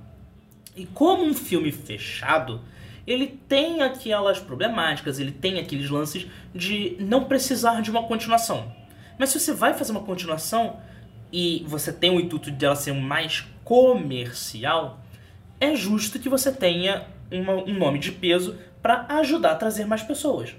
E 0.77 0.87
como 0.87 1.25
um 1.25 1.35
filme 1.35 1.73
fechado, 1.73 2.61
ele 3.05 3.27
tem 3.49 3.83
aquelas 3.83 4.39
problemáticas, 4.39 5.19
ele 5.19 5.33
tem 5.33 5.59
aqueles 5.59 5.91
lances 5.91 6.27
de 6.55 6.97
não 7.01 7.25
precisar 7.25 7.83
de 7.83 7.91
uma 7.91 8.05
continuação. 8.05 8.73
Mas 9.19 9.31
se 9.31 9.41
você 9.41 9.53
vai 9.53 9.75
fazer 9.75 9.91
uma 9.91 10.03
continuação 10.03 10.79
e 11.33 11.65
você 11.67 11.93
tem 11.93 12.11
o 12.11 12.21
intuito 12.21 12.51
de 12.51 12.65
ela 12.65 12.77
ser 12.77 12.93
mais 12.93 13.45
comercial, 13.65 15.02
é 15.63 15.77
justo 15.77 16.19
que 16.19 16.29
você 16.29 16.51
tenha 16.51 17.07
uma, 17.31 17.55
um 17.55 17.73
nome 17.73 18.01
de 18.01 18.11
peso 18.11 18.59
para 18.83 19.07
ajudar 19.21 19.53
a 19.53 19.55
trazer 19.55 19.85
mais 19.85 20.03
pessoas. 20.03 20.57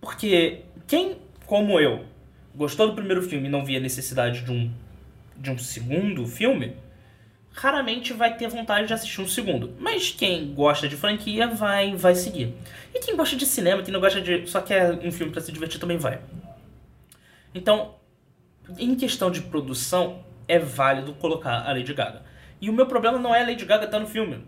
Porque 0.00 0.62
quem, 0.86 1.18
como 1.44 1.78
eu, 1.78 2.06
gostou 2.54 2.88
do 2.88 2.94
primeiro 2.94 3.20
filme 3.22 3.46
e 3.46 3.50
não 3.50 3.62
via 3.62 3.78
necessidade 3.78 4.40
de 4.40 4.50
um, 4.50 4.72
de 5.36 5.50
um 5.50 5.58
segundo 5.58 6.26
filme, 6.26 6.74
raramente 7.52 8.14
vai 8.14 8.34
ter 8.34 8.48
vontade 8.48 8.86
de 8.86 8.94
assistir 8.94 9.20
um 9.20 9.28
segundo. 9.28 9.74
Mas 9.78 10.10
quem 10.10 10.54
gosta 10.54 10.88
de 10.88 10.96
franquia 10.96 11.46
vai 11.46 11.94
vai 11.94 12.14
seguir. 12.14 12.54
E 12.94 13.00
quem 13.00 13.14
gosta 13.14 13.36
de 13.36 13.44
cinema, 13.44 13.82
quem 13.82 13.92
não 13.92 14.00
gosta 14.00 14.18
de 14.18 14.46
só 14.46 14.62
quer 14.62 14.92
um 14.92 15.12
filme 15.12 15.30
para 15.30 15.42
se 15.42 15.52
divertir 15.52 15.78
também 15.78 15.98
vai. 15.98 16.18
Então, 17.54 17.96
em 18.78 18.94
questão 18.94 19.30
de 19.30 19.42
produção, 19.42 20.24
é 20.48 20.58
válido 20.58 21.12
colocar 21.12 21.68
a 21.68 21.72
Lady 21.74 21.92
Gaga. 21.92 22.31
E 22.62 22.70
o 22.70 22.72
meu 22.72 22.86
problema 22.86 23.18
não 23.18 23.34
é 23.34 23.42
a 23.42 23.46
Lady 23.46 23.66
Gaga 23.66 23.84
estar 23.84 23.98
no 23.98 24.06
filme. 24.06 24.42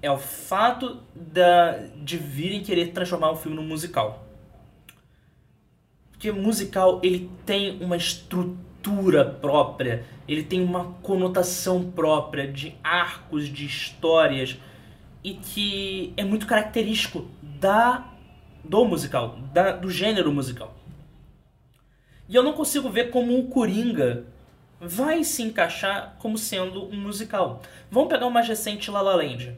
É 0.00 0.10
o 0.10 0.18
fato 0.18 1.00
da, 1.14 1.78
de 2.02 2.16
virem 2.16 2.62
querer 2.62 2.88
transformar 2.88 3.30
o 3.30 3.36
filme 3.36 3.56
num 3.56 3.62
musical. 3.62 4.26
Porque 6.10 6.32
musical, 6.32 6.98
ele 7.04 7.30
tem 7.46 7.78
uma 7.80 7.96
estrutura 7.96 8.72
estrutura 8.82 9.24
própria, 9.24 10.04
ele 10.26 10.42
tem 10.42 10.60
uma 10.60 10.94
conotação 11.02 11.88
própria 11.92 12.50
de 12.50 12.74
arcos, 12.82 13.46
de 13.46 13.64
histórias 13.64 14.58
e 15.22 15.34
que 15.34 16.12
é 16.16 16.24
muito 16.24 16.46
característico 16.46 17.28
da 17.40 18.08
do 18.64 18.84
musical, 18.84 19.38
da, 19.52 19.72
do 19.72 19.90
gênero 19.90 20.32
musical. 20.32 20.74
E 22.28 22.34
eu 22.34 22.42
não 22.42 22.52
consigo 22.52 22.88
ver 22.90 23.10
como 23.10 23.38
o 23.38 23.46
Coringa 23.48 24.24
vai 24.84 25.22
se 25.22 25.42
encaixar 25.42 26.16
como 26.18 26.36
sendo 26.36 26.84
um 26.86 26.96
musical. 26.96 27.62
Vamos 27.88 28.08
pegar 28.08 28.26
o 28.26 28.30
mais 28.32 28.48
recente 28.48 28.90
La 28.90 29.00
La 29.00 29.14
Land. 29.14 29.56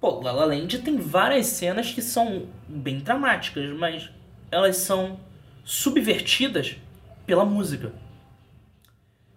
Pô, 0.00 0.20
La 0.20 0.32
La 0.32 0.44
Land 0.46 0.80
tem 0.80 0.96
várias 0.96 1.46
cenas 1.46 1.92
que 1.92 2.02
são 2.02 2.48
bem 2.66 2.98
dramáticas, 2.98 3.70
mas 3.70 4.10
elas 4.50 4.78
são 4.78 5.20
subvertidas 5.64 6.76
pela 7.24 7.44
música. 7.44 7.92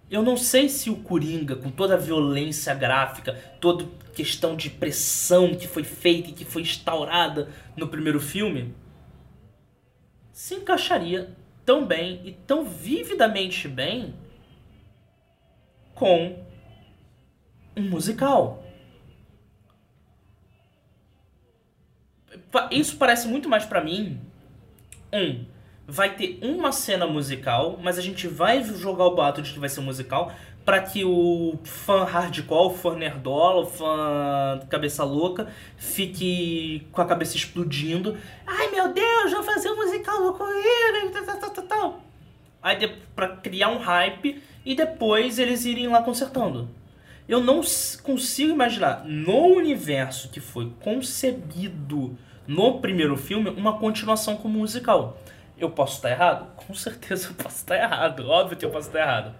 Eu 0.10 0.24
não 0.24 0.36
sei 0.36 0.68
se 0.70 0.90
o 0.90 0.98
Coringa, 0.98 1.56
com 1.56 1.70
toda 1.70 1.94
a 1.94 1.98
violência 1.98 2.74
gráfica, 2.74 3.34
toda 3.62 3.86
questão 4.16 4.56
de 4.56 4.72
pressão 4.72 5.54
que 5.54 5.68
foi 5.68 5.84
feita 5.84 6.30
e 6.30 6.34
que 6.34 6.46
foi 6.46 6.64
instaurada 6.64 7.50
no 7.76 7.88
primeiro 7.88 8.20
filme, 8.20 8.74
se 10.32 10.56
encaixaria 10.56 11.30
tão 11.64 11.86
bem 11.86 12.22
e 12.24 12.32
tão 12.32 12.66
vividamente 12.66 13.68
bem 13.68 14.16
com 15.98 16.38
um 17.76 17.82
musical. 17.90 18.64
Isso 22.72 22.98
parece 22.98 23.28
muito 23.28 23.50
mais 23.50 23.66
para 23.66 23.84
mim 23.84 24.20
um 25.12 25.46
vai 25.88 26.16
ter 26.16 26.40
uma 26.42 26.72
cena 26.72 27.08
musical, 27.08 27.80
mas 27.82 27.98
a 27.98 28.02
gente 28.02 28.28
vai 28.28 28.62
jogar 28.62 29.06
o 29.06 29.16
boato 29.16 29.42
de 29.42 29.54
que 29.54 29.60
vai 29.60 29.70
ser 29.70 29.80
musical 29.80 30.34
para 30.66 30.82
que 30.82 31.06
o 31.06 31.58
fã 31.64 32.04
hardcore, 32.04 32.68
o 32.68 32.70
fã 32.72 32.94
nerdola, 32.94 33.62
o 33.62 33.66
fã 33.66 34.60
cabeça 34.70 35.06
louca 35.06 35.48
fique 35.78 36.86
com 36.92 37.02
a 37.02 37.06
cabeça 37.06 37.38
explodindo. 37.38 38.18
Ai 38.46 38.70
meu 38.70 38.92
Deus, 38.92 39.32
vou 39.32 39.44
fazer 39.44 39.72
um 39.72 39.78
musical 39.78 40.34
com 40.34 40.46
tal, 41.26 41.52
tal, 41.52 41.64
tal. 41.66 42.02
Aí 42.62 42.86
para 43.16 43.30
criar 43.38 43.70
um 43.70 43.78
hype 43.78 44.44
e 44.68 44.76
depois 44.76 45.40
eles 45.40 45.64
irem 45.64 45.88
lá 45.88 46.02
consertando. 46.04 46.70
Eu 47.26 47.40
não 47.40 47.62
consigo 48.04 48.52
imaginar 48.52 49.06
no 49.06 49.56
universo 49.56 50.28
que 50.28 50.42
foi 50.42 50.74
concebido 50.82 52.18
no 52.46 52.82
primeiro 52.82 53.16
filme 53.16 53.50
uma 53.50 53.80
continuação 53.80 54.36
como 54.36 54.60
musical. 54.60 55.18
Eu 55.58 55.72
posso 55.72 55.96
estar 55.96 56.12
errado? 56.12 56.54
Com 56.68 56.74
certeza 56.74 57.30
eu 57.30 57.34
posso 57.34 57.56
estar 57.56 57.78
errado. 57.78 58.28
Óbvio 58.28 58.58
que 58.58 58.66
eu 58.66 58.70
posso 58.70 58.88
estar 58.88 59.00
errado. 59.00 59.34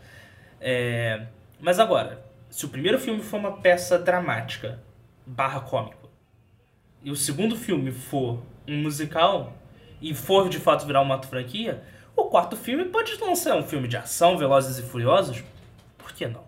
É... 0.62 1.26
Mas 1.60 1.78
agora, 1.78 2.24
se 2.50 2.66
o 2.66 2.70
primeiro 2.70 2.98
filme 2.98 3.22
for 3.22 3.38
uma 3.38 3.58
peça 3.58 4.00
dramática 4.00 4.80
barra 5.26 5.60
cômico 5.60 6.10
e 7.04 7.12
o 7.12 7.18
segundo 7.18 7.58
filme 7.58 7.92
for 7.92 8.42
um 8.66 8.82
musical 8.82 9.52
e 10.02 10.14
for 10.14 10.48
de 10.48 10.58
fato 10.58 10.88
virar 10.88 11.02
uma 11.02 11.22
franquia, 11.22 11.84
o 12.18 12.26
quarto 12.26 12.58
filme 12.58 12.86
pode 12.86 13.16
lançar 13.22 13.56
um 13.56 13.64
filme 13.64 13.88
de 13.88 13.96
ação, 13.96 14.38
Velozes 14.38 14.80
e 14.80 14.82
Furiosos. 14.82 15.44
Por 15.98 16.12
que 16.12 16.28
não? 16.28 16.46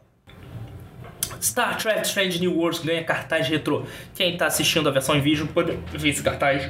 Star 1.41 1.77
Trek 1.77 2.05
Strange 2.05 2.39
New 2.39 2.57
Worlds 2.57 2.83
ganha 2.83 3.03
cartaz 3.03 3.47
retrô. 3.47 3.83
Quem 4.13 4.33
está 4.33 4.47
assistindo 4.47 4.89
a 4.89 4.91
versão 4.91 5.15
em 5.15 5.21
vídeo 5.21 5.47
pode 5.47 5.77
ver 5.93 6.09
esse 6.09 6.21
cartaz 6.21 6.69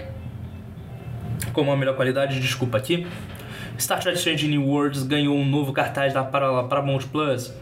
com 1.53 1.61
uma 1.61 1.75
melhor 1.75 1.95
qualidade, 1.95 2.39
desculpa 2.39 2.77
aqui. 2.77 3.07
Star 3.79 3.99
Trek 3.99 4.17
Strange 4.17 4.47
New 4.47 4.67
Worlds 4.67 5.03
ganhou 5.03 5.35
um 5.35 5.45
novo 5.45 5.73
cartaz 5.73 6.13
da 6.13 6.23
Paramount 6.23 7.07
Plus. 7.11 7.53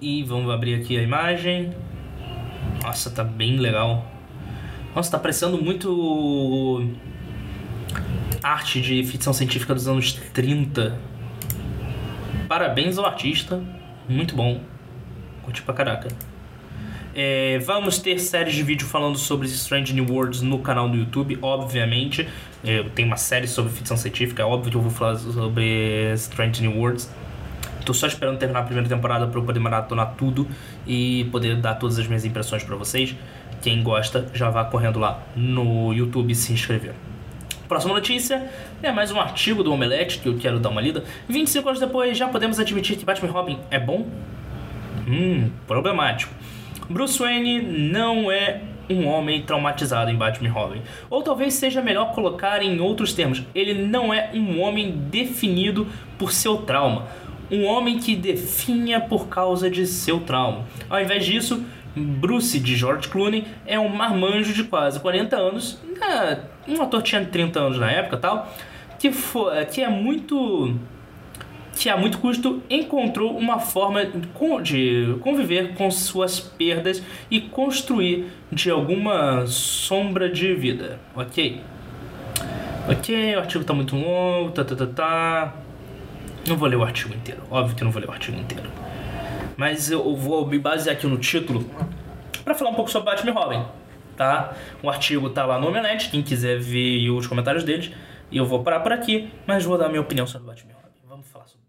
E 0.00 0.22
vamos 0.24 0.50
abrir 0.50 0.74
aqui 0.74 0.98
a 0.98 1.02
imagem. 1.02 1.72
Nossa, 2.82 3.10
tá 3.10 3.22
bem 3.22 3.58
legal. 3.58 4.04
Nossa, 4.94 5.10
tá 5.12 5.18
parecendo 5.18 5.62
muito 5.62 6.90
arte 8.44 8.78
de 8.78 9.02
ficção 9.04 9.32
científica 9.32 9.74
dos 9.74 9.88
anos 9.88 10.12
30. 10.34 10.98
Parabéns 12.46 12.98
ao 12.98 13.06
artista, 13.06 13.64
muito 14.06 14.36
bom. 14.36 14.60
Curti 15.42 15.62
pra 15.62 15.72
caraca. 15.72 16.08
É, 17.14 17.58
vamos 17.60 17.98
ter 17.98 18.18
séries 18.18 18.54
de 18.54 18.62
vídeo 18.62 18.86
falando 18.86 19.16
sobre 19.16 19.46
Strange 19.46 19.94
New 19.94 20.12
Worlds 20.12 20.42
no 20.42 20.58
canal 20.58 20.90
do 20.90 20.96
YouTube, 20.96 21.38
obviamente. 21.40 22.28
É, 22.62 22.82
tenho 22.94 23.08
uma 23.08 23.16
série 23.16 23.48
sobre 23.48 23.72
ficção 23.72 23.96
científica, 23.96 24.42
é 24.42 24.44
óbvio 24.44 24.70
que 24.70 24.76
eu 24.76 24.82
vou 24.82 24.90
falar 24.90 25.16
sobre 25.16 26.12
Strange 26.14 26.60
New 26.60 26.78
Worlds. 26.78 27.10
Tô 27.86 27.94
só 27.94 28.06
esperando 28.06 28.38
terminar 28.38 28.60
a 28.60 28.64
primeira 28.64 28.88
temporada 28.88 29.26
para 29.26 29.38
eu 29.38 29.44
poder 29.44 29.60
maratonar 29.60 30.14
tudo 30.18 30.46
e 30.86 31.24
poder 31.30 31.56
dar 31.56 31.76
todas 31.76 31.98
as 31.98 32.06
minhas 32.06 32.26
impressões 32.26 32.62
para 32.62 32.76
vocês. 32.76 33.16
Quem 33.62 33.82
gosta, 33.82 34.28
já 34.34 34.50
vá 34.50 34.64
correndo 34.64 34.98
lá 34.98 35.22
no 35.34 35.94
YouTube 35.94 36.34
se 36.34 36.52
inscrever. 36.52 36.94
Próxima 37.74 37.94
notícia 37.94 38.48
é 38.80 38.92
mais 38.92 39.10
um 39.10 39.18
artigo 39.18 39.64
do 39.64 39.72
Omelete 39.72 40.20
que 40.20 40.28
eu 40.28 40.38
quero 40.38 40.60
dar 40.60 40.68
uma 40.68 40.80
lida. 40.80 41.02
25 41.28 41.70
anos 41.70 41.80
depois, 41.80 42.16
já 42.16 42.28
podemos 42.28 42.60
admitir 42.60 42.96
que 42.96 43.04
Batman 43.04 43.32
Robin 43.32 43.58
é 43.68 43.80
bom? 43.80 44.06
Hum, 45.08 45.50
problemático. 45.66 46.32
Bruce 46.88 47.18
Wayne 47.18 47.60
não 47.60 48.30
é 48.30 48.60
um 48.88 49.08
homem 49.08 49.42
traumatizado 49.42 50.08
em 50.08 50.14
Batman 50.14 50.50
Robin. 50.50 50.82
Ou 51.10 51.20
talvez 51.20 51.54
seja 51.54 51.82
melhor 51.82 52.12
colocar 52.14 52.62
em 52.62 52.78
outros 52.78 53.12
termos, 53.12 53.42
ele 53.52 53.74
não 53.74 54.14
é 54.14 54.30
um 54.32 54.60
homem 54.60 54.92
definido 55.10 55.88
por 56.16 56.30
seu 56.30 56.58
trauma. 56.58 57.08
Um 57.50 57.64
homem 57.64 57.98
que 57.98 58.14
definha 58.14 59.00
por 59.00 59.26
causa 59.26 59.68
de 59.68 59.84
seu 59.84 60.20
trauma. 60.20 60.64
Ao 60.88 61.00
invés 61.00 61.26
disso, 61.26 61.64
Bruce 61.96 62.60
de 62.60 62.76
George 62.76 63.08
Clooney 63.08 63.44
é 63.66 63.80
um 63.80 63.88
marmanjo 63.88 64.52
de 64.52 64.62
quase 64.62 65.00
40 65.00 65.36
anos, 65.36 65.80
né, 65.98 66.40
um 66.66 66.82
ator 66.82 67.02
tinha 67.02 67.24
30 67.24 67.60
anos 67.60 67.78
na 67.78 67.90
época 67.90 68.16
tal, 68.16 68.52
que, 68.98 69.12
foi, 69.12 69.64
que 69.66 69.82
é 69.82 69.88
muito 69.88 70.78
que 71.76 71.88
a 71.88 71.96
muito 71.96 72.18
custo 72.18 72.62
encontrou 72.70 73.36
uma 73.36 73.58
forma 73.58 74.04
de 74.04 75.16
conviver 75.20 75.74
com 75.74 75.90
suas 75.90 76.38
perdas 76.38 77.02
e 77.30 77.40
construir 77.40 78.26
de 78.50 78.70
alguma 78.70 79.46
sombra 79.46 80.30
de 80.30 80.54
vida, 80.54 81.00
ok? 81.14 81.60
Ok, 82.88 83.34
o 83.34 83.38
artigo 83.38 83.62
está 83.62 83.74
muito 83.74 83.96
longo, 83.96 84.50
tá, 84.52 84.64
tá, 84.64 84.76
tá, 84.76 84.86
tá. 84.86 85.54
Não 86.46 86.56
vou 86.56 86.68
ler 86.68 86.76
o 86.76 86.84
artigo 86.84 87.14
inteiro, 87.14 87.42
óbvio 87.50 87.74
que 87.74 87.82
não 87.82 87.90
vou 87.90 88.00
ler 88.00 88.08
o 88.08 88.12
artigo 88.12 88.38
inteiro. 88.38 88.70
Mas 89.56 89.90
eu 89.90 90.14
vou 90.14 90.46
me 90.46 90.58
basear 90.58 90.94
aqui 90.94 91.06
no 91.06 91.16
título 91.16 91.68
para 92.44 92.54
falar 92.54 92.70
um 92.70 92.74
pouco 92.74 92.90
sobre 92.90 93.10
Batman 93.10 93.32
Robin, 93.32 93.64
tá? 94.14 94.54
O 94.82 94.88
artigo 94.88 95.28
tá 95.30 95.44
lá 95.44 95.58
no 95.58 95.68
Omelete, 95.68 96.10
quem 96.10 96.22
quiser 96.22 96.58
ver 96.58 97.10
os 97.10 97.26
comentários 97.26 97.64
deles. 97.64 97.90
E 98.30 98.36
eu 98.36 98.46
vou 98.46 98.62
parar 98.62 98.80
por 98.80 98.92
aqui, 98.92 99.32
mas 99.46 99.64
vou 99.64 99.76
dar 99.76 99.88
minha 99.88 100.00
opinião 100.00 100.26
sobre 100.26 100.48
Batman 100.48 100.72
Robin. 100.74 100.88
Vamos 101.04 101.28
falar 101.28 101.46
sobre 101.46 101.64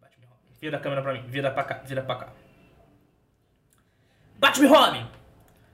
Vira 0.65 0.77
a 0.77 0.79
câmera 0.79 1.03
pra 1.03 1.13
mim. 1.13 1.23
Vira 1.27 1.51
pra 1.51 1.63
cá. 1.63 1.75
Vira 1.85 2.01
pra 2.01 2.15
cá. 2.15 2.33
Batman 4.39 4.67
Robin! 4.67 5.07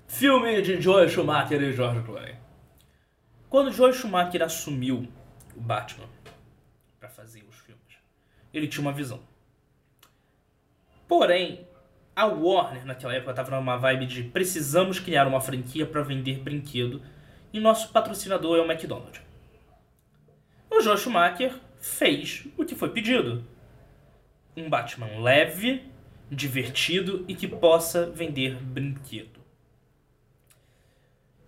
Filme 0.06 0.62
de 0.62 0.82
Joel 0.82 1.08
Schumacher 1.08 1.62
e 1.62 1.72
George 1.72 2.02
Clooney. 2.02 2.36
Quando 3.50 3.72
Joel 3.72 3.94
Schumacher 3.94 4.42
assumiu 4.44 5.08
o 5.56 5.62
Batman 5.62 6.10
para 7.00 7.08
fazer 7.08 7.42
os 7.50 7.56
filmes, 7.60 7.96
ele 8.54 8.68
tinha 8.68 8.82
uma 8.82 8.92
visão. 8.92 9.22
Porém, 11.08 11.66
a 12.16 12.26
Warner 12.26 12.86
naquela 12.86 13.14
época 13.14 13.32
estava 13.32 13.56
numa 13.56 13.78
vibe 13.78 14.06
de 14.06 14.24
precisamos 14.24 15.00
criar 15.00 15.28
uma 15.28 15.42
franquia 15.42 15.86
para 15.86 16.02
vender 16.02 16.40
brinquedo 16.40 17.02
e 17.54 17.60
nosso 17.60 17.92
patrocinador 17.92 18.58
é 18.58 18.62
o 18.62 18.72
McDonald's. 18.72 19.22
O 20.70 20.82
Joel 20.82 20.98
Schumacher 20.98 21.54
fez 21.80 22.48
o 22.58 22.66
que 22.66 22.76
foi 22.76 22.90
pedido 22.90 23.46
um 24.56 24.70
Batman 24.70 25.22
leve, 25.22 25.84
divertido 26.30 27.26
e 27.28 27.36
que 27.36 27.48
possa 27.48 28.10
vender 28.10 28.56
brinquedo. 28.56 29.42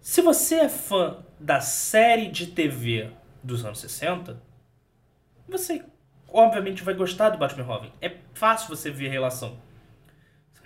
Se 0.02 0.22
você 0.22 0.56
é 0.56 0.70
fã 0.70 1.24
da 1.40 1.62
série 1.62 2.28
de 2.28 2.48
TV 2.48 3.10
dos 3.42 3.64
anos 3.64 3.80
60, 3.80 4.42
você 5.48 5.84
obviamente 6.28 6.84
vai 6.84 6.94
gostar 6.94 7.30
do 7.30 7.38
Batman 7.38 7.64
Robin. 7.64 7.92
É 8.02 8.18
fácil 8.34 8.68
você 8.68 8.92
ver 8.92 9.08
a 9.08 9.12
relação. 9.12 9.58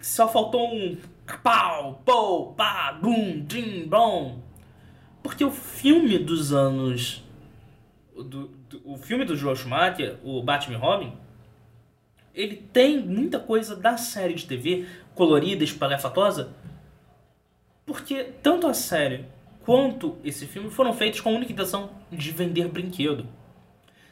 Só 0.02 0.28
faltou 0.28 0.74
um 0.74 0.98
pau, 1.44 2.02
pou, 2.06 2.54
pá, 2.54 2.98
bum, 3.02 3.44
dim, 3.46 3.88
bom. 3.88 4.40
Porque 5.22 5.44
o 5.44 5.52
filme 5.52 6.18
dos 6.18 6.54
anos. 6.54 7.24
Do, 8.16 8.48
do, 8.48 8.82
o 8.84 8.98
filme 8.98 9.26
do 9.26 9.36
Joel 9.36 9.56
Schumacher, 9.56 10.18
o 10.24 10.42
Batman 10.42 10.78
Robin, 10.78 11.14
ele 12.34 12.56
tem 12.56 13.00
muita 13.00 13.40
coisa 13.40 13.76
da 13.76 13.98
série 13.98 14.34
de 14.34 14.46
TV, 14.46 14.88
colorida, 15.14 15.64
espalhafatosa, 15.64 16.54
porque 17.86 18.24
tanto 18.42 18.68
a 18.68 18.74
série 18.74 19.26
quanto 19.66 20.18
esse 20.24 20.46
filme 20.46 20.70
foram 20.70 20.94
feitos 20.94 21.20
com 21.20 21.30
a 21.30 21.34
única 21.34 21.52
intenção 21.52 21.90
de 22.12 22.32
vender 22.32 22.68
brinquedo. 22.68 23.28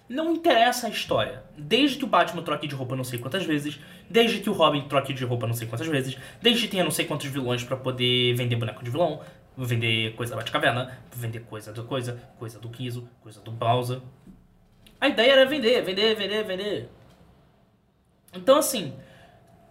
Não 0.07 0.33
interessa 0.33 0.85
a 0.85 0.89
história. 0.89 1.43
Desde 1.57 1.97
que 1.97 2.03
o 2.03 2.07
Batman 2.07 2.43
troque 2.43 2.67
de 2.67 2.75
roupa 2.75 2.95
não 2.95 3.03
sei 3.03 3.17
quantas 3.17 3.43
vezes, 3.43 3.79
desde 4.07 4.39
que 4.39 4.49
o 4.49 4.53
Robin 4.53 4.87
troque 4.87 5.13
de 5.13 5.25
roupa 5.25 5.47
não 5.47 5.53
sei 5.53 5.67
quantas 5.67 5.87
vezes, 5.87 6.15
desde 6.41 6.61
que 6.63 6.67
tenha 6.67 6.83
não 6.83 6.91
sei 6.91 7.05
quantos 7.05 7.25
vilões 7.27 7.63
para 7.63 7.75
poder 7.75 8.35
vender 8.35 8.55
boneco 8.55 8.83
de 8.83 8.91
vilão, 8.91 9.21
vender 9.57 10.15
coisa 10.15 10.31
da 10.31 10.37
Batcaverna, 10.37 10.99
vender 11.11 11.39
coisa 11.39 11.73
do 11.73 11.83
coisa, 11.85 12.21
coisa 12.37 12.59
do 12.59 12.69
Kizo, 12.69 13.09
coisa 13.21 13.41
do 13.41 13.51
Bowser. 13.51 13.99
A 15.01 15.07
ideia 15.07 15.31
era 15.31 15.45
vender, 15.45 15.81
vender, 15.81 16.15
vender, 16.15 16.43
vender. 16.43 16.89
Então 18.31 18.57
assim, 18.57 18.93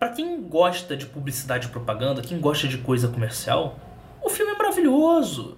para 0.00 0.08
quem 0.10 0.42
gosta 0.42 0.96
de 0.96 1.06
publicidade 1.06 1.68
e 1.68 1.70
propaganda, 1.70 2.22
quem 2.22 2.40
gosta 2.40 2.66
de 2.66 2.78
coisa 2.78 3.06
comercial, 3.06 3.78
o 4.20 4.28
filme 4.28 4.52
é 4.52 4.56
maravilhoso. 4.56 5.56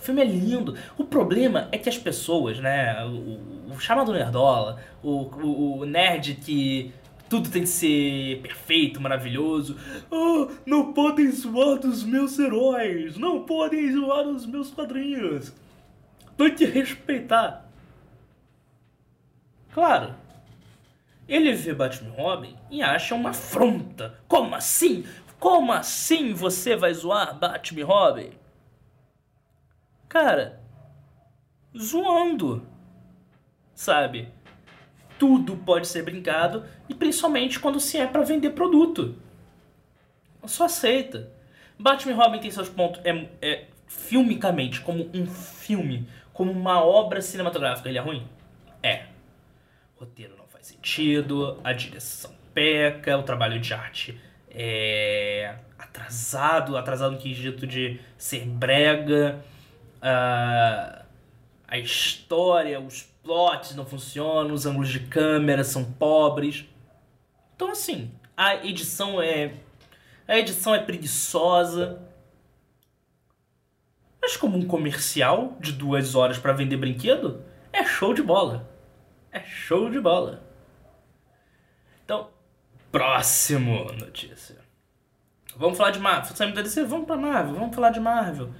O 0.00 0.02
filme 0.02 0.22
é 0.22 0.24
lindo. 0.24 0.74
O 0.96 1.04
problema 1.04 1.68
é 1.70 1.76
que 1.76 1.88
as 1.88 1.98
pessoas, 1.98 2.58
né? 2.58 3.04
O, 3.04 3.72
o 3.74 3.78
chamado 3.78 4.12
nerdola, 4.12 4.80
o, 5.02 5.24
o, 5.24 5.80
o, 5.80 5.84
nerd 5.84 6.36
que 6.36 6.90
tudo 7.28 7.50
tem 7.50 7.62
que 7.62 7.68
ser 7.68 8.40
perfeito, 8.40 8.98
maravilhoso. 8.98 9.76
Oh, 10.10 10.48
não 10.64 10.94
podem 10.94 11.30
zoar 11.30 11.78
dos 11.78 12.02
meus 12.02 12.38
heróis. 12.38 13.18
Não 13.18 13.44
podem 13.44 13.92
zoar 13.92 14.24
dos 14.24 14.46
meus 14.46 14.70
quadrinhos. 14.70 15.52
Tem 16.34 16.54
que 16.54 16.64
respeitar. 16.64 17.68
Claro. 19.70 20.14
Ele 21.28 21.52
vê 21.52 21.74
Batman 21.74 22.14
Robin 22.14 22.56
e 22.70 22.82
acha 22.82 23.14
uma 23.14 23.30
afronta. 23.30 24.18
Como 24.26 24.54
assim? 24.54 25.04
Como 25.38 25.70
assim 25.72 26.32
você 26.32 26.74
vai 26.74 26.94
zoar 26.94 27.38
Batman 27.38 27.84
Robin? 27.84 28.39
Cara, 30.10 30.60
zoando. 31.78 32.66
Sabe? 33.72 34.28
Tudo 35.16 35.56
pode 35.56 35.86
ser 35.86 36.02
brincado 36.02 36.64
e 36.88 36.94
principalmente 36.94 37.60
quando 37.60 37.78
se 37.78 37.96
é 37.96 38.08
para 38.08 38.22
vender 38.22 38.50
produto. 38.50 39.14
Só 40.44 40.64
aceita. 40.64 41.30
Batman 41.78 42.16
Robin 42.16 42.40
tem 42.40 42.50
seus 42.50 42.68
pontos. 42.68 43.00
É, 43.04 43.28
é 43.40 43.66
filmicamente, 43.86 44.80
como 44.80 45.08
um 45.14 45.26
filme, 45.26 46.08
como 46.32 46.50
uma 46.50 46.84
obra 46.84 47.22
cinematográfica, 47.22 47.88
ele 47.88 47.98
é 47.98 48.00
ruim? 48.00 48.26
É. 48.82 49.04
O 49.96 50.00
roteiro 50.00 50.36
não 50.36 50.46
faz 50.48 50.66
sentido, 50.66 51.60
a 51.62 51.72
direção 51.72 52.32
peca, 52.52 53.16
o 53.16 53.22
trabalho 53.22 53.60
de 53.60 53.72
arte 53.72 54.20
é 54.50 55.54
atrasado, 55.78 56.76
atrasado 56.76 57.12
no 57.12 57.18
quesito 57.18 57.64
de 57.64 58.00
ser 58.18 58.44
brega 58.44 59.40
a, 60.00 61.04
a 61.66 61.78
história, 61.78 62.80
os 62.80 63.02
plots 63.22 63.74
não 63.74 63.84
funcionam, 63.84 64.54
os 64.54 64.66
ângulos 64.66 64.88
de 64.88 65.00
câmera 65.00 65.64
são 65.64 65.84
pobres. 65.84 66.64
Então 67.54 67.70
assim, 67.70 68.10
a 68.36 68.56
edição 68.66 69.20
é 69.20 69.54
a 70.26 70.38
edição 70.38 70.74
é 70.74 70.78
preguiçosa. 70.78 72.00
Mas 74.22 74.36
como 74.36 74.56
um 74.56 74.66
comercial 74.66 75.56
de 75.58 75.72
duas 75.72 76.14
horas 76.14 76.38
para 76.38 76.52
vender 76.52 76.76
brinquedo, 76.76 77.42
é 77.72 77.84
show 77.84 78.14
de 78.14 78.22
bola. 78.22 78.68
É 79.32 79.40
show 79.40 79.90
de 79.90 79.98
bola. 79.98 80.42
Então, 82.04 82.28
próximo 82.92 83.92
notícia. 83.92 84.56
Vamos 85.56 85.76
falar 85.76 85.90
de 85.90 85.98
Marvel. 85.98 86.36
Saímos 86.36 86.54
da 86.54 86.62
DC, 86.62 86.84
vamos 86.84 87.06
pra 87.06 87.16
Marvel. 87.16 87.54
Vamos 87.54 87.74
falar 87.74 87.90
de 87.90 88.00
Marvel. 88.00 88.50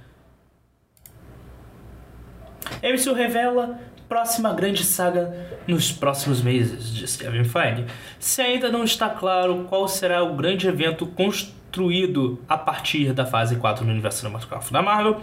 MCU 2.81 3.13
revela 3.13 3.79
próxima 4.11 4.51
grande 4.53 4.83
saga 4.83 5.33
nos 5.65 5.89
próximos 5.89 6.41
meses, 6.41 6.93
disse 6.93 7.17
Kevin 7.17 7.45
Feige. 7.45 7.85
Se 8.19 8.41
ainda 8.41 8.69
não 8.69 8.83
está 8.83 9.07
claro 9.07 9.65
qual 9.69 9.87
será 9.87 10.21
o 10.21 10.35
grande 10.35 10.67
evento 10.67 11.05
construído 11.05 12.37
a 12.49 12.57
partir 12.57 13.13
da 13.13 13.25
fase 13.25 13.55
4 13.55 13.85
no 13.85 13.91
universo 13.91 14.19
cinematográfico 14.19 14.73
da 14.73 14.81
Marvel, 14.81 15.21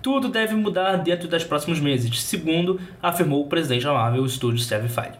tudo 0.00 0.30
deve 0.30 0.54
mudar 0.54 0.96
dentro 0.96 1.28
dos 1.28 1.44
próximos 1.44 1.80
meses, 1.80 2.22
segundo 2.22 2.80
afirmou 3.02 3.44
o 3.44 3.46
presidente 3.46 3.84
da 3.84 3.92
Marvel 3.92 4.26
Studios, 4.26 4.66
Kevin 4.66 4.88
Feige. 4.88 5.18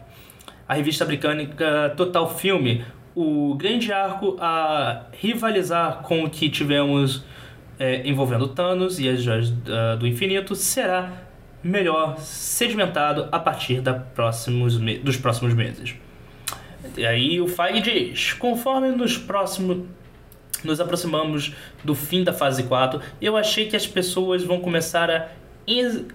A 0.67 0.73
revista 0.73 1.05
britânica 1.05 1.93
Total 1.95 2.27
Film, 2.35 2.81
o 3.13 3.53
grande 3.53 3.93
arco 3.93 4.35
a 4.39 5.03
rivalizar 5.11 6.01
com 6.01 6.23
o 6.23 6.29
que 6.29 6.49
tivemos 6.49 7.23
é, 7.77 8.07
envolvendo 8.07 8.47
Thanos 8.47 8.99
e 8.99 9.07
as 9.07 9.21
joias 9.21 9.49
uh, 9.49 9.97
do 9.99 10.07
infinito, 10.07 10.55
será 10.55 11.29
melhor 11.63 12.17
sedimentado 12.19 13.27
a 13.31 13.39
partir 13.39 13.81
próximos 14.13 14.77
dos 14.77 15.17
próximos 15.17 15.53
meses. 15.53 15.95
E 16.97 17.05
aí 17.05 17.39
o 17.39 17.47
Feige 17.47 17.81
diz: 17.81 18.33
conforme 18.33 18.89
nos 18.89 19.17
próximos 19.17 19.85
nos 20.63 20.79
aproximamos 20.79 21.55
do 21.83 21.95
fim 21.95 22.23
da 22.23 22.31
fase 22.31 22.63
4, 22.63 23.01
eu 23.19 23.35
achei 23.35 23.67
que 23.67 23.75
as 23.75 23.87
pessoas 23.87 24.43
vão 24.43 24.59
começar 24.59 25.09
a 25.09 25.27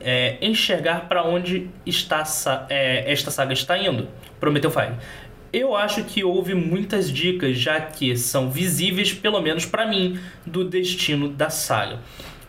é, 0.00 0.38
enxergar 0.40 1.08
para 1.08 1.24
onde 1.24 1.68
está 1.84 2.22
é, 2.68 3.10
esta 3.10 3.30
saga 3.30 3.52
está 3.52 3.76
indo, 3.76 4.08
prometeu 4.38 4.70
Feige. 4.70 4.94
Eu 5.52 5.74
acho 5.74 6.04
que 6.04 6.22
houve 6.22 6.54
muitas 6.54 7.10
dicas, 7.10 7.56
já 7.56 7.80
que 7.80 8.16
são 8.16 8.50
visíveis, 8.50 9.12
pelo 9.12 9.40
menos 9.40 9.64
para 9.64 9.86
mim, 9.86 10.18
do 10.44 10.64
destino 10.64 11.28
da 11.28 11.48
saga 11.50 11.98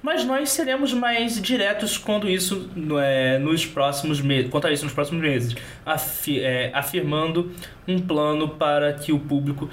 mas 0.02 0.24
nós 0.24 0.50
seremos 0.50 0.94
mais 0.94 1.42
diretos 1.42 1.98
quando 1.98 2.30
isso 2.30 2.70
é, 3.02 3.38
nos 3.40 3.66
próximos 3.66 4.22
meses, 4.22 4.50
quanto 4.50 4.68
a 4.68 4.72
isso 4.72 4.86
nos 4.86 4.94
próximos 4.94 5.22
meses, 5.22 5.56
afi 5.86 6.40
é, 6.40 6.72
afirmando 6.74 7.52
um 7.88 8.00
plano 8.00 8.50
para 8.50 8.94
que 8.94 9.12
o 9.12 9.20
público 9.20 9.70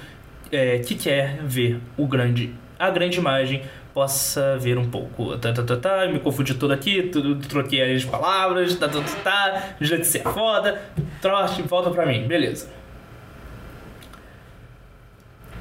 é, 0.51 0.79
que 0.79 0.95
quer 0.95 1.37
ver 1.43 1.79
o 1.97 2.07
grande, 2.07 2.53
a 2.77 2.89
grande 2.89 3.17
imagem 3.17 3.61
possa 3.93 4.57
ver 4.57 4.77
um 4.77 4.89
pouco. 4.89 5.37
Tá, 5.37 5.53
tá, 5.53 5.63
tá, 5.63 5.77
tá, 5.77 6.07
me 6.07 6.19
confundi 6.19 6.53
tudo 6.53 6.73
aqui, 6.73 7.03
tudo, 7.03 7.35
troquei 7.47 7.95
as 7.95 8.03
palavras, 8.03 8.75
tá, 8.75 8.89
tá, 8.89 8.99
tá, 9.01 9.15
tá, 9.23 9.75
já 9.79 9.95
disse 9.95 10.17
é 10.17 10.23
foda, 10.23 10.81
trote, 11.21 11.61
volta 11.61 11.89
pra 11.89 12.05
mim, 12.05 12.27
beleza. 12.27 12.69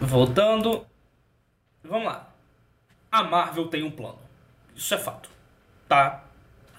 Voltando, 0.01 0.85
vamos 1.83 2.07
lá. 2.07 2.29
A 3.11 3.23
Marvel 3.23 3.69
tem 3.69 3.85
um 3.85 3.91
plano. 3.91 4.24
Isso 4.75 4.95
é 4.95 4.99
fato. 4.99 5.31
Tá? 5.89 6.25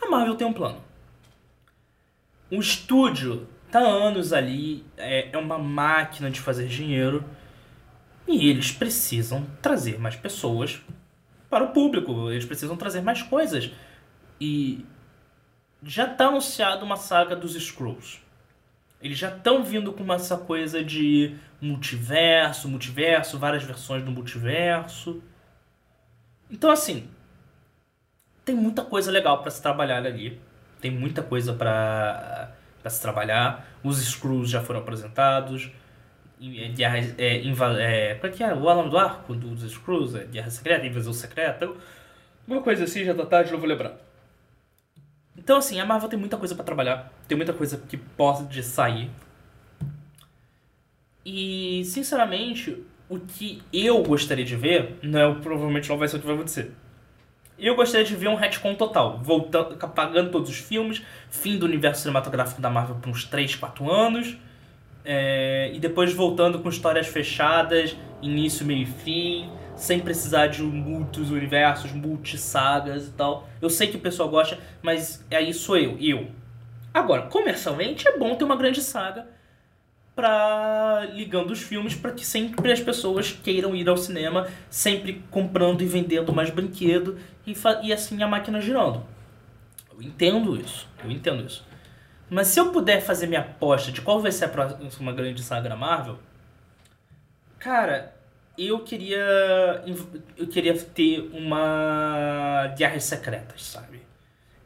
A 0.01 0.09
Marvel 0.09 0.35
tem 0.35 0.45
um 0.45 0.53
plano. 0.53 0.81
O 2.51 2.59
estúdio 2.59 3.47
tá 3.71 3.79
anos 3.79 4.31
ali, 4.31 4.85
é, 4.97 5.29
é 5.31 5.37
uma 5.37 5.57
máquina 5.57 6.29
de 6.29 6.39
fazer 6.39 6.67
dinheiro. 6.67 7.23
E 8.27 8.49
eles 8.49 8.71
precisam 8.71 9.45
trazer 9.61 9.99
mais 9.99 10.15
pessoas 10.15 10.81
para 11.49 11.63
o 11.63 11.69
público. 11.69 12.29
Eles 12.29 12.45
precisam 12.45 12.75
trazer 12.75 13.01
mais 13.01 13.21
coisas. 13.21 13.71
E 14.39 14.85
já 15.83 16.07
tá 16.07 16.27
anunciado 16.27 16.83
uma 16.83 16.95
saga 16.95 17.35
dos 17.35 17.53
Scrolls. 17.53 18.19
Eles 19.01 19.17
já 19.17 19.29
estão 19.29 19.63
vindo 19.63 19.93
com 19.93 20.11
essa 20.11 20.37
coisa 20.37 20.83
de 20.83 21.35
multiverso, 21.61 22.67
multiverso, 22.67 23.37
várias 23.37 23.63
versões 23.63 24.03
do 24.03 24.11
multiverso. 24.11 25.21
Então, 26.49 26.71
assim, 26.71 27.07
tem 28.45 28.55
muita 28.55 28.83
coisa 28.83 29.11
legal 29.11 29.41
para 29.41 29.49
se 29.49 29.61
trabalhar 29.61 30.05
ali. 30.05 30.39
Tem 30.79 30.91
muita 30.91 31.23
coisa 31.23 31.51
para 31.53 32.51
se 32.87 33.01
trabalhar. 33.01 33.67
Os 33.83 33.97
Screws 33.97 34.49
já 34.49 34.61
foram 34.61 34.81
apresentados. 34.81 35.71
É, 36.39 36.67
guerra, 36.69 36.97
é, 36.99 37.13
é, 37.17 38.19
é 38.21 38.29
que 38.29 38.43
é? 38.43 38.53
O 38.53 38.59
nome 38.59 38.89
do 38.89 38.97
arco 38.97 39.33
dos 39.33 39.69
Screws? 39.71 40.13
É 40.13 40.25
Guerra 40.25 40.51
Secreta, 40.51 40.85
Invasão 40.85 41.11
Secreta. 41.11 41.71
Uma 42.47 42.61
coisa 42.61 42.83
assim, 42.83 43.03
já 43.03 43.15
tá 43.15 43.25
tarde, 43.25 43.51
não 43.51 43.59
vou 43.59 43.67
lembrar. 43.67 43.97
Então, 45.35 45.57
assim, 45.57 45.79
a 45.79 45.85
Marvel 45.85 46.07
tem 46.07 46.19
muita 46.19 46.37
coisa 46.37 46.53
para 46.53 46.63
trabalhar. 46.63 47.11
Tem 47.27 47.35
muita 47.35 47.53
coisa 47.53 47.77
que 47.77 47.97
pode 47.97 48.61
sair. 48.61 49.09
E, 51.25 51.83
sinceramente, 51.85 52.85
o 53.09 53.19
que 53.19 53.63
eu 53.73 54.03
gostaria 54.03 54.45
de 54.45 54.55
ver, 54.55 54.99
não 55.01 55.19
é, 55.19 55.35
provavelmente 55.41 55.89
não 55.89 55.97
vai 55.97 56.07
ser 56.07 56.17
o 56.17 56.19
que 56.19 56.27
vai 56.27 56.35
acontecer. 56.35 56.71
Eu 57.57 57.75
gostaria 57.75 58.05
de 58.05 58.15
ver 58.15 58.27
um 58.27 58.35
retcon 58.35 58.75
total, 58.75 59.17
voltando, 59.23 59.77
apagando 59.79 60.29
todos 60.29 60.49
os 60.49 60.57
filmes, 60.57 61.01
fim 61.29 61.57
do 61.57 61.65
universo 61.65 62.01
cinematográfico 62.01 62.61
da 62.61 62.69
Marvel 62.69 62.97
por 62.97 63.09
uns 63.09 63.23
3, 63.23 63.55
4 63.55 63.89
anos, 63.89 64.35
é, 65.05 65.71
e 65.73 65.79
depois 65.79 66.13
voltando 66.13 66.59
com 66.59 66.67
histórias 66.67 67.07
fechadas, 67.07 67.95
início, 68.21 68.65
meio 68.65 68.83
e 68.83 68.85
fim, 68.85 69.49
sem 69.75 69.99
precisar 69.99 70.47
de 70.47 70.63
muitos 70.63 71.31
universos, 71.31 71.91
multi-sagas 71.93 73.07
e 73.07 73.11
tal. 73.11 73.47
Eu 73.61 73.69
sei 73.69 73.87
que 73.87 73.95
o 73.95 74.01
pessoal 74.01 74.27
gosta, 74.27 74.57
mas 74.81 75.25
aí 75.31 75.53
sou 75.53 75.77
eu, 75.77 75.97
eu. 75.99 76.27
Agora, 76.93 77.23
comercialmente 77.23 78.07
é 78.07 78.17
bom 78.17 78.35
ter 78.35 78.43
uma 78.43 78.55
grande 78.55 78.81
saga 78.81 79.27
para 80.15 81.09
ligando 81.13 81.51
os 81.51 81.61
filmes 81.61 81.93
para 81.93 82.11
que 82.11 82.25
sempre 82.25 82.71
as 82.71 82.79
pessoas 82.79 83.31
queiram 83.31 83.75
ir 83.75 83.87
ao 83.89 83.97
cinema, 83.97 84.47
sempre 84.69 85.21
comprando 85.29 85.81
e 85.81 85.85
vendendo 85.85 86.33
mais 86.33 86.49
brinquedo 86.49 87.17
e, 87.45 87.53
e 87.83 87.91
assim 87.91 88.23
a 88.23 88.27
máquina 88.27 88.61
girando. 88.61 89.05
Eu 89.93 90.01
entendo 90.01 90.55
isso, 90.55 90.87
eu 91.03 91.11
entendo 91.11 91.45
isso. 91.45 91.65
Mas 92.29 92.47
se 92.47 92.59
eu 92.59 92.71
puder 92.71 93.01
fazer 93.01 93.27
minha 93.27 93.41
aposta 93.41 93.91
de 93.91 94.01
qual 94.01 94.19
vai 94.21 94.31
ser 94.31 94.45
a 94.45 94.49
próxima 94.49 95.11
grande 95.11 95.43
saga 95.43 95.75
Marvel, 95.75 96.17
cara, 97.59 98.15
eu 98.57 98.79
queria 98.79 99.83
eu 100.37 100.47
queria 100.47 100.75
ter 100.77 101.29
uma 101.33 102.73
guerras 102.77 103.03
secretas, 103.03 103.63
sabe? 103.65 104.01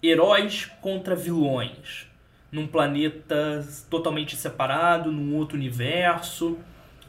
Heróis 0.02 0.66
contra 0.80 1.16
vilões 1.16 2.09
num 2.52 2.68
planeta 2.68 3.68
totalmente 3.90 4.36
separado, 4.36 5.12
num 5.12 5.36
outro 5.36 5.58
universo, 5.58 6.58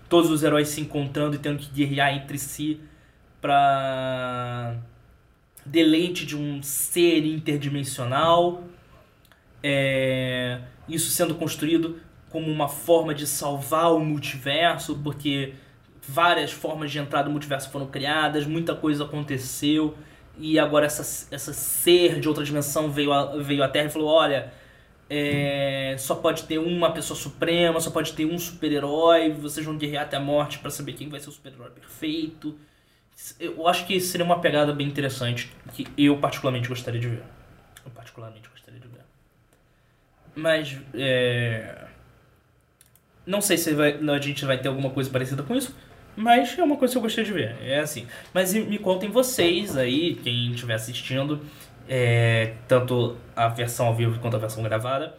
todos 0.09 0.31
os 0.31 0.43
heróis 0.43 0.69
se 0.69 0.81
encontrando 0.81 1.37
e 1.37 1.39
tendo 1.39 1.59
que 1.59 1.71
guerrear 1.71 2.15
entre 2.15 2.39
si 2.39 2.81
para 3.41 4.77
deleite 5.65 6.27
de 6.27 6.37
um 6.37 6.63
ser 6.63 7.25
interdimensional. 7.25 8.65
É, 9.63 10.61
isso 10.89 11.11
sendo 11.11 11.35
construído 11.35 12.01
como 12.29 12.51
uma 12.51 12.69
forma 12.69 13.15
de 13.15 13.27
salvar 13.27 13.93
o 13.93 14.01
multiverso, 14.01 14.99
porque 15.03 15.55
várias 16.07 16.53
formas 16.53 16.91
de 16.91 16.99
entrada 16.99 17.25
do 17.25 17.31
multiverso 17.31 17.71
foram 17.71 17.87
criadas, 17.87 18.47
muita 18.47 18.75
coisa 18.75 19.05
aconteceu, 19.05 19.97
e 20.39 20.59
agora 20.59 20.87
essa, 20.87 21.29
essa 21.35 21.53
ser 21.53 22.21
de 22.21 22.29
outra 22.29 22.45
dimensão 22.45 22.91
veio, 22.91 23.11
veio 23.43 23.63
à 23.63 23.69
Terra 23.69 23.87
e 23.87 23.91
falou: 23.91 24.09
olha, 24.09 24.53
é, 25.13 25.97
só 25.99 26.15
pode 26.15 26.45
ter 26.45 26.59
uma 26.59 26.93
pessoa 26.93 27.19
suprema, 27.19 27.81
só 27.81 27.91
pode 27.91 28.13
ter 28.13 28.25
um 28.25 28.39
super-herói, 28.39 29.33
vocês 29.33 29.67
vão 29.67 29.77
guerrear 29.77 30.05
até 30.05 30.17
a 30.17 30.21
morte 30.21 30.61
para 30.61 30.71
saber 30.71 30.93
quem 30.93 31.09
vai 31.09 31.19
ser 31.19 31.31
o 31.31 31.33
super-herói 31.33 31.71
perfeito. 31.71 32.57
Eu 33.41 33.67
acho 33.67 33.85
que 33.89 34.01
seria 34.01 34.25
uma 34.25 34.41
pegada 34.41 34.73
bem 34.73 34.87
interessante 34.87 35.53
que 35.75 35.89
eu 35.99 36.17
particularmente 36.19 36.69
gostaria 36.69 37.01
de 37.01 37.09
ver. 37.09 37.25
Eu 37.85 37.91
particularmente 37.91 38.49
gostaria 38.49 38.79
de 38.79 38.87
ver. 38.87 39.01
Mas 40.37 40.79
é... 40.95 41.89
não 43.27 43.41
sei 43.41 43.59
se 43.59 43.75
vai, 43.75 43.99
a 43.99 44.19
gente 44.21 44.45
vai 44.45 44.59
ter 44.59 44.69
alguma 44.69 44.91
coisa 44.91 45.11
parecida 45.11 45.43
com 45.43 45.57
isso. 45.57 45.75
Mas 46.17 46.57
é 46.57 46.63
uma 46.63 46.77
coisa 46.77 46.93
que 46.93 46.99
eu 46.99 47.03
gostaria 47.03 47.25
de 47.25 47.33
ver. 47.33 47.57
É 47.63 47.81
assim. 47.81 48.07
Mas 48.33 48.55
me 48.55 48.79
contem 48.79 49.11
vocês 49.11 49.77
aí, 49.77 50.15
quem 50.23 50.53
estiver 50.53 50.75
assistindo, 50.75 51.41
é, 51.89 52.55
tanto 52.69 53.17
a 53.35 53.49
versão 53.49 53.87
ao 53.87 53.95
vivo 53.95 54.19
quanto 54.21 54.37
a 54.37 54.39
versão 54.39 54.63
gravada. 54.63 55.15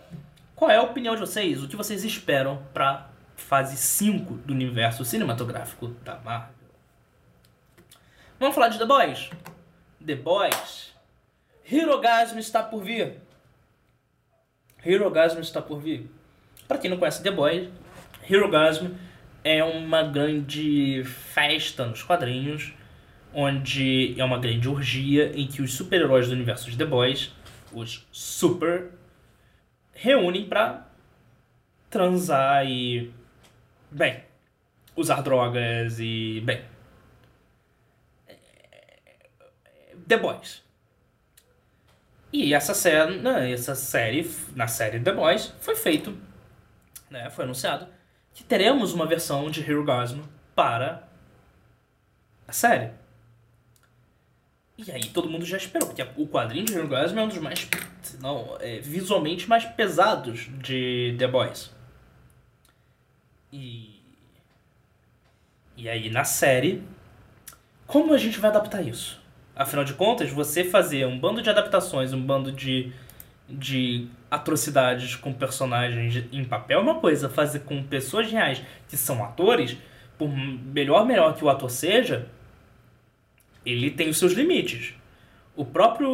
Qual 0.55 0.69
é 0.69 0.77
a 0.77 0.81
opinião 0.81 1.15
de 1.15 1.21
vocês? 1.21 1.63
O 1.63 1.67
que 1.67 1.75
vocês 1.75 2.03
esperam 2.03 2.61
para 2.73 3.09
fase 3.35 3.75
5 3.75 4.35
do 4.35 4.53
universo 4.53 5.03
cinematográfico 5.03 5.87
da 6.03 6.19
Marvel? 6.19 6.53
Vamos 8.39 8.55
falar 8.55 8.69
de 8.69 8.77
The 8.77 8.85
Boys? 8.85 9.29
The 10.05 10.15
Boys. 10.15 10.93
Hirogasmo 11.69 12.39
está 12.39 12.63
por 12.63 12.83
vir. 12.83 13.19
Hirogasmo 14.85 15.41
está 15.41 15.61
por 15.61 15.79
vir. 15.79 16.09
Para 16.67 16.77
quem 16.77 16.89
não 16.89 16.97
conhece 16.97 17.23
The 17.23 17.31
Boys, 17.31 17.69
Hirogasmo 18.29 18.97
é 19.43 19.63
uma 19.63 20.03
grande 20.03 21.03
festa 21.03 21.85
nos 21.85 22.03
quadrinhos, 22.03 22.73
onde 23.33 24.19
é 24.19 24.23
uma 24.23 24.37
grande 24.37 24.67
orgia 24.67 25.31
em 25.35 25.47
que 25.47 25.61
os 25.61 25.73
super-heróis 25.73 26.27
do 26.27 26.33
universo 26.33 26.69
de 26.69 26.77
The 26.77 26.85
Boys, 26.85 27.31
os 27.71 28.07
Super, 28.11 28.91
reúnem 29.93 30.45
para 30.45 30.87
transar 31.89 32.65
e, 32.65 33.11
bem, 33.89 34.23
usar 34.95 35.21
drogas 35.21 35.99
e, 35.99 36.41
bem, 36.41 36.61
The 40.07 40.17
Boys. 40.17 40.63
E 42.33 42.53
essa 42.53 42.73
série, 42.73 43.21
essa 43.51 43.75
série, 43.75 44.29
na 44.55 44.67
série 44.67 44.99
The 44.99 45.11
Boys, 45.11 45.53
foi 45.59 45.75
feito, 45.75 46.17
né, 47.09 47.29
foi 47.29 47.43
anunciado 47.43 47.87
que 48.33 48.43
teremos 48.43 48.93
uma 48.93 49.05
versão 49.05 49.49
de 49.51 49.61
Hero 49.61 49.83
Gasmo 49.83 50.23
para 50.55 51.07
a 52.47 52.53
série. 52.53 53.00
E 54.85 54.91
aí 54.91 55.05
todo 55.05 55.29
mundo 55.29 55.45
já 55.45 55.57
esperou, 55.57 55.87
porque 55.87 56.05
o 56.17 56.27
quadrinho 56.27 56.65
de 56.65 56.73
Hero 56.73 56.87
Gasmo 56.87 57.19
é 57.19 57.23
um 57.23 57.27
dos 57.27 57.37
mais, 57.37 57.67
não, 58.19 58.57
é, 58.59 58.79
visualmente 58.79 59.47
mais 59.47 59.63
pesados 59.65 60.49
de 60.59 61.15
The 61.19 61.27
Boys. 61.27 61.71
E 63.51 63.91
e 65.77 65.89
aí 65.89 66.09
na 66.09 66.23
série, 66.23 66.83
como 67.87 68.13
a 68.13 68.17
gente 68.17 68.39
vai 68.39 68.49
adaptar 68.49 68.81
isso? 68.81 69.21
Afinal 69.55 69.83
de 69.83 69.93
contas, 69.93 70.29
você 70.29 70.63
fazer 70.63 71.05
um 71.05 71.19
bando 71.19 71.41
de 71.41 71.49
adaptações, 71.49 72.13
um 72.13 72.21
bando 72.21 72.51
de 72.51 72.91
de 73.49 74.07
atrocidades 74.29 75.15
com 75.15 75.33
personagens 75.33 76.23
em 76.31 76.45
papel 76.45 76.79
é 76.79 76.81
uma 76.81 76.99
coisa, 77.01 77.27
fazer 77.27 77.59
com 77.59 77.83
pessoas 77.83 78.31
reais 78.31 78.61
que 78.87 78.95
são 78.95 79.23
atores, 79.23 79.77
por 80.17 80.29
melhor 80.29 81.05
melhor 81.05 81.35
que 81.35 81.43
o 81.43 81.49
ator 81.49 81.69
seja, 81.69 82.29
ele 83.65 83.91
tem 83.91 84.09
os 84.09 84.17
seus 84.17 84.33
limites. 84.33 84.93
O 85.55 85.65
próprio 85.65 86.09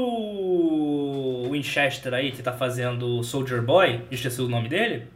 Winchester 1.51 2.13
aí, 2.13 2.31
que 2.31 2.41
tá 2.41 2.53
fazendo 2.53 3.23
Soldier 3.23 3.61
Boy, 3.61 4.01
esqueci 4.09 4.41
o 4.41 4.49
nome 4.49 4.67
dele, 4.67 5.07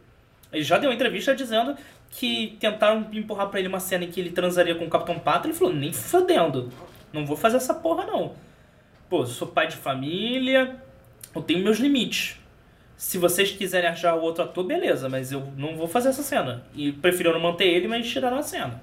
ele 0.52 0.62
já 0.62 0.78
deu 0.78 0.90
uma 0.90 0.94
entrevista 0.94 1.34
dizendo 1.34 1.76
que 2.10 2.56
tentaram 2.60 3.08
empurrar 3.12 3.48
para 3.48 3.58
ele 3.58 3.68
uma 3.68 3.80
cena 3.80 4.04
em 4.04 4.10
que 4.10 4.20
ele 4.20 4.30
transaria 4.30 4.74
com 4.74 4.84
o 4.84 4.90
Capitão 4.90 5.16
e 5.16 5.46
ele 5.46 5.54
falou, 5.54 5.74
nem 5.74 5.92
fodendo, 5.92 6.70
não 7.12 7.26
vou 7.26 7.36
fazer 7.36 7.56
essa 7.56 7.74
porra 7.74 8.04
não. 8.04 8.34
Pô, 9.08 9.26
sou 9.26 9.48
pai 9.48 9.66
de 9.66 9.76
família, 9.76 10.76
eu 11.34 11.42
tenho 11.42 11.62
meus 11.62 11.78
limites. 11.78 12.38
Se 12.96 13.18
vocês 13.18 13.50
quiserem 13.50 13.90
achar 13.90 14.14
o 14.14 14.22
outro 14.22 14.44
ator, 14.44 14.64
beleza, 14.64 15.08
mas 15.08 15.32
eu 15.32 15.52
não 15.56 15.76
vou 15.76 15.88
fazer 15.88 16.10
essa 16.10 16.22
cena. 16.22 16.64
E 16.74 16.92
preferiram 16.92 17.40
manter 17.40 17.66
ele, 17.66 17.88
mas 17.88 18.08
tiraram 18.08 18.38
a 18.38 18.42
cena. 18.42 18.80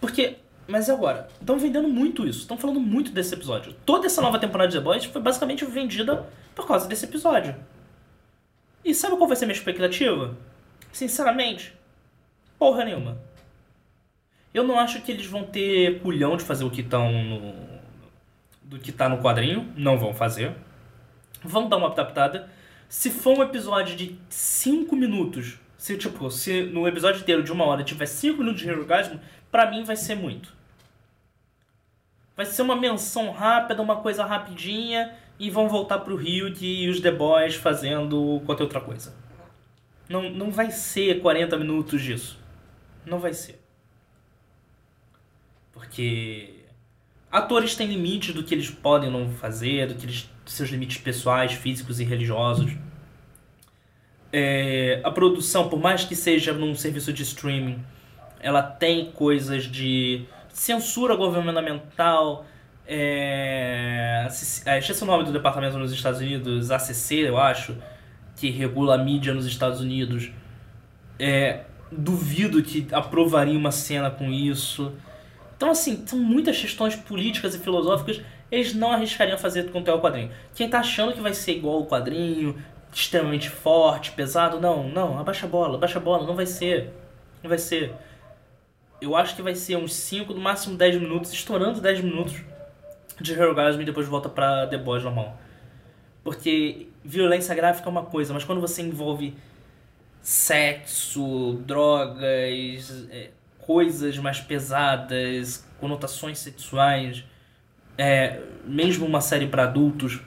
Porque. 0.00 0.36
Mas 0.68 0.90
agora? 0.90 1.26
Estão 1.40 1.58
vendendo 1.58 1.88
muito 1.88 2.26
isso. 2.26 2.40
Estão 2.40 2.58
falando 2.58 2.78
muito 2.78 3.10
desse 3.10 3.32
episódio. 3.32 3.72
Toda 3.86 4.04
essa 4.06 4.20
nova 4.20 4.38
temporada 4.38 4.70
de 4.70 4.76
The 4.76 4.84
Boys 4.84 5.06
foi 5.06 5.22
basicamente 5.22 5.64
vendida 5.64 6.28
por 6.54 6.66
causa 6.66 6.86
desse 6.86 7.06
episódio. 7.06 7.56
E 8.84 8.94
sabe 8.94 9.16
qual 9.16 9.26
vai 9.26 9.34
ser 9.34 9.46
a 9.46 9.48
minha 9.48 9.56
expectativa? 9.56 10.36
Sinceramente, 10.92 11.74
porra 12.58 12.84
nenhuma. 12.84 13.18
Eu 14.52 14.62
não 14.62 14.78
acho 14.78 15.00
que 15.00 15.10
eles 15.10 15.24
vão 15.24 15.42
ter 15.42 16.00
culhão 16.00 16.36
de 16.36 16.44
fazer 16.44 16.64
o 16.64 16.70
que 16.70 16.82
estão 16.82 17.10
no. 17.10 17.54
do 18.62 18.78
que 18.78 18.92
tá 18.92 19.08
no 19.08 19.22
quadrinho. 19.22 19.72
Não 19.74 19.96
vão 19.96 20.12
fazer. 20.12 20.54
Vamos 21.42 21.70
dar 21.70 21.78
uma 21.78 21.90
adaptada. 21.90 22.50
Se 22.90 23.10
for 23.10 23.38
um 23.38 23.42
episódio 23.42 23.96
de 23.96 24.18
5 24.28 24.94
minutos, 24.94 25.58
se 25.78 25.96
tipo, 25.96 26.30
se 26.30 26.62
no 26.64 26.86
episódio 26.86 27.22
inteiro 27.22 27.42
de 27.42 27.52
uma 27.52 27.64
hora 27.64 27.82
tiver 27.82 28.06
5 28.06 28.36
minutos 28.36 28.60
de 28.60 28.70
orgasmo, 28.70 29.18
pra 29.50 29.70
mim 29.70 29.82
vai 29.82 29.96
ser 29.96 30.14
muito. 30.14 30.57
Vai 32.38 32.46
ser 32.46 32.62
uma 32.62 32.76
menção 32.76 33.32
rápida, 33.32 33.82
uma 33.82 33.96
coisa 33.96 34.24
rapidinha, 34.24 35.12
e 35.40 35.50
vão 35.50 35.68
voltar 35.68 35.98
pro 35.98 36.14
Rio 36.14 36.54
e 36.60 36.88
os 36.88 37.00
The 37.00 37.10
Boys 37.10 37.56
fazendo 37.56 38.40
qualquer 38.46 38.62
outra 38.62 38.80
coisa. 38.80 39.12
Não, 40.08 40.30
não 40.30 40.52
vai 40.52 40.70
ser 40.70 41.20
40 41.20 41.56
minutos 41.56 42.00
disso. 42.00 42.38
Não 43.04 43.18
vai 43.18 43.34
ser. 43.34 43.60
Porque 45.72 46.60
atores 47.28 47.74
têm 47.74 47.88
limites 47.88 48.32
do 48.32 48.44
que 48.44 48.54
eles 48.54 48.70
podem 48.70 49.10
não 49.10 49.28
fazer, 49.30 49.88
do 49.88 49.96
que 49.96 50.06
eles 50.06 50.30
seus 50.46 50.70
limites 50.70 50.98
pessoais, 50.98 51.54
físicos 51.54 51.98
e 51.98 52.04
religiosos. 52.04 52.70
É, 54.32 55.00
a 55.02 55.10
produção, 55.10 55.68
por 55.68 55.80
mais 55.80 56.04
que 56.04 56.14
seja 56.14 56.52
num 56.52 56.76
serviço 56.76 57.12
de 57.12 57.24
streaming, 57.24 57.84
ela 58.38 58.62
tem 58.62 59.10
coisas 59.10 59.64
de 59.64 60.24
censura 60.52 61.14
governamental. 61.14 62.44
É, 62.86 64.26
é, 64.64 64.80
o 65.02 65.04
nome 65.04 65.24
do 65.24 65.32
departamento 65.32 65.78
nos 65.78 65.92
Estados 65.92 66.20
Unidos, 66.20 66.70
ACC, 66.70 67.16
eu 67.16 67.36
acho, 67.38 67.76
que 68.36 68.50
regula 68.50 68.94
a 68.94 68.98
mídia 68.98 69.34
nos 69.34 69.46
Estados 69.46 69.80
Unidos. 69.80 70.30
É, 71.18 71.64
duvido 71.90 72.62
que 72.62 72.86
aprovaria 72.92 73.58
uma 73.58 73.72
cena 73.72 74.10
com 74.10 74.32
isso. 74.32 74.92
Então, 75.56 75.70
assim, 75.70 76.04
são 76.06 76.18
muitas 76.18 76.58
questões 76.58 76.94
políticas 76.94 77.54
e 77.54 77.58
filosóficas 77.58 78.22
eles 78.50 78.74
não 78.74 78.92
arriscariam 78.92 79.38
fazer 79.38 79.70
com 79.70 79.80
o 79.80 80.00
quadrinho. 80.00 80.30
Quem 80.54 80.68
tá 80.68 80.80
achando 80.80 81.12
que 81.12 81.20
vai 81.20 81.34
ser 81.34 81.56
igual 81.56 81.80
o 81.80 81.86
quadrinho, 81.86 82.56
extremamente 82.92 83.50
forte, 83.50 84.12
pesado, 84.12 84.60
não, 84.60 84.88
não, 84.88 85.18
abaixa 85.18 85.46
a 85.46 85.48
bola, 85.48 85.76
abaixa 85.76 85.98
a 85.98 86.02
bola, 86.02 86.26
não 86.26 86.34
vai 86.34 86.46
ser. 86.46 86.90
Não 87.42 87.48
vai 87.48 87.58
ser. 87.58 87.92
Eu 89.00 89.14
acho 89.14 89.36
que 89.36 89.42
vai 89.42 89.54
ser 89.54 89.76
uns 89.76 89.94
5, 89.94 90.34
no 90.34 90.40
máximo 90.40 90.76
10 90.76 91.00
minutos, 91.00 91.32
estourando 91.32 91.80
10 91.80 92.00
minutos 92.00 92.34
de 93.20 93.32
Hellgasm 93.32 93.80
e 93.80 93.84
depois 93.84 94.06
volta 94.06 94.28
pra 94.28 94.66
The 94.66 94.78
Boys 94.78 95.04
normal. 95.04 95.38
Porque 96.24 96.88
violência 97.04 97.54
gráfica 97.54 97.88
é 97.88 97.90
uma 97.90 98.04
coisa, 98.04 98.34
mas 98.34 98.44
quando 98.44 98.60
você 98.60 98.82
envolve 98.82 99.34
sexo, 100.20 101.60
drogas, 101.64 103.06
é, 103.10 103.30
coisas 103.58 104.18
mais 104.18 104.40
pesadas, 104.40 105.66
conotações 105.80 106.38
sexuais 106.38 107.24
é, 107.98 108.40
mesmo 108.64 109.04
uma 109.04 109.20
série 109.20 109.48
para 109.48 109.64
adultos 109.64 110.20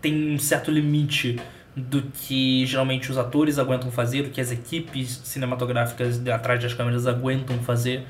tem 0.00 0.32
um 0.32 0.38
certo 0.38 0.70
limite 0.70 1.38
do 1.80 2.02
que 2.02 2.64
geralmente 2.66 3.10
os 3.10 3.18
atores 3.18 3.58
aguentam 3.58 3.90
fazer, 3.90 4.22
do 4.22 4.30
que 4.30 4.40
as 4.40 4.50
equipes 4.50 5.20
cinematográficas 5.24 6.26
atrás 6.28 6.62
das 6.62 6.74
câmeras 6.74 7.06
aguentam 7.06 7.58
fazer, 7.62 8.06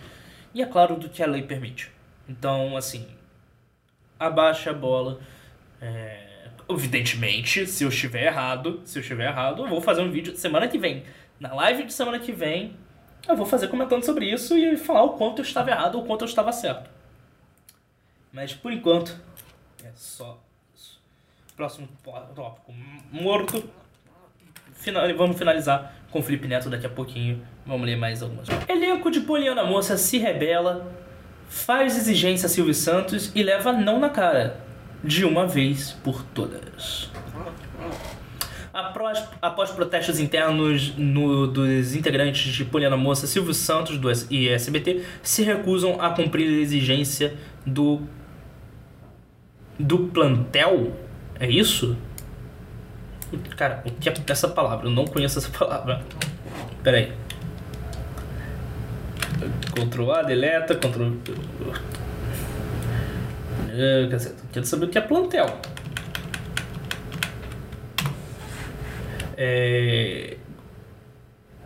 e 0.53 0.63
é 0.63 0.67
claro, 0.67 0.97
do 0.97 1.09
que 1.09 1.23
a 1.23 1.27
lei 1.27 1.43
permite. 1.43 1.91
Então, 2.29 2.77
assim, 2.77 3.07
abaixa 4.19 4.71
a 4.71 4.75
bola. 4.75 5.21
É, 5.81 6.49
evidentemente, 6.69 7.67
se 7.67 7.85
eu 7.85 7.89
estiver 7.89 8.27
errado, 8.27 8.81
se 8.85 8.99
eu 8.99 9.01
estiver 9.01 9.29
errado, 9.29 9.63
eu 9.63 9.69
vou 9.69 9.81
fazer 9.81 10.03
um 10.03 10.11
vídeo 10.11 10.37
semana 10.37 10.69
que 10.69 10.79
vem. 10.79 11.05
Na 11.39 11.55
live 11.55 11.85
de 11.85 11.93
semana 11.93 12.19
que 12.19 12.33
vem, 12.33 12.77
eu 13.29 13.37
vou 13.37 13.47
fazer 13.47 13.69
comentando 13.69 14.05
sobre 14.05 14.31
isso 14.31 14.57
e 14.57 14.77
falar 14.77 15.03
o 15.03 15.11
quanto 15.11 15.39
eu 15.39 15.45
estava 15.45 15.71
errado 15.71 15.97
ou 15.97 16.03
o 16.03 16.07
quanto 16.07 16.23
eu 16.23 16.29
estava 16.29 16.53
certo. 16.53 16.91
Mas 18.33 18.53
por 18.53 18.73
enquanto, 18.73 19.19
é 19.83 19.91
só. 19.95 20.43
Próximo 21.61 21.87
tópico: 22.35 22.73
morto. 23.13 23.63
Final, 24.73 25.15
vamos 25.15 25.37
finalizar 25.37 25.95
com 26.11 26.21
o 26.21 26.23
Felipe 26.23 26.49
Neto 26.49 26.71
daqui 26.71 26.87
a 26.87 26.89
pouquinho. 26.89 27.43
Vamos 27.67 27.85
ler 27.85 27.97
mais 27.97 28.23
algumas. 28.23 28.49
Elenco 28.67 29.11
de 29.11 29.21
Poliana 29.21 29.63
Moça 29.63 29.99
se 29.99 30.17
rebela, 30.17 30.91
faz 31.51 31.99
exigência 31.99 32.47
a 32.47 32.49
Silvio 32.49 32.73
Santos 32.73 33.31
e 33.35 33.43
leva 33.43 33.75
não 33.75 34.01
na 34.01 34.09
cara. 34.09 34.59
De 35.05 35.23
uma 35.23 35.47
vez 35.47 35.93
por 36.03 36.23
todas. 36.23 37.11
Após, 38.73 39.23
após 39.43 39.71
protestos 39.71 40.19
internos 40.19 40.97
no, 40.97 41.47
dos 41.47 41.95
integrantes 41.95 42.55
de 42.55 42.65
Poliana 42.65 42.97
Moça, 42.97 43.27
Silvio 43.27 43.53
Santos 43.53 43.99
do, 43.99 44.11
e 44.31 44.49
SBT 44.49 45.05
se 45.23 45.43
recusam 45.43 46.01
a 46.01 46.09
cumprir 46.09 46.49
a 46.49 46.63
exigência 46.63 47.37
do 47.67 48.01
do 49.79 50.09
plantel? 50.09 51.10
É 51.41 51.49
isso? 51.49 51.97
Cara, 53.57 53.83
o 53.87 53.91
que 53.93 54.11
é 54.11 54.15
essa 54.29 54.49
palavra? 54.49 54.87
Eu 54.87 54.91
não 54.91 55.07
conheço 55.07 55.39
essa 55.39 55.49
palavra. 55.49 56.03
Pera 56.83 56.99
aí. 56.99 57.13
Ctrl 59.75 60.11
A, 60.13 60.23
deleta, 60.23 60.75
Ctrl. 60.75 61.13
Quero 64.53 64.67
saber 64.67 64.85
o 64.85 64.89
que 64.89 64.99
é 64.99 65.01
plantel. 65.01 65.47
É... 69.37 70.37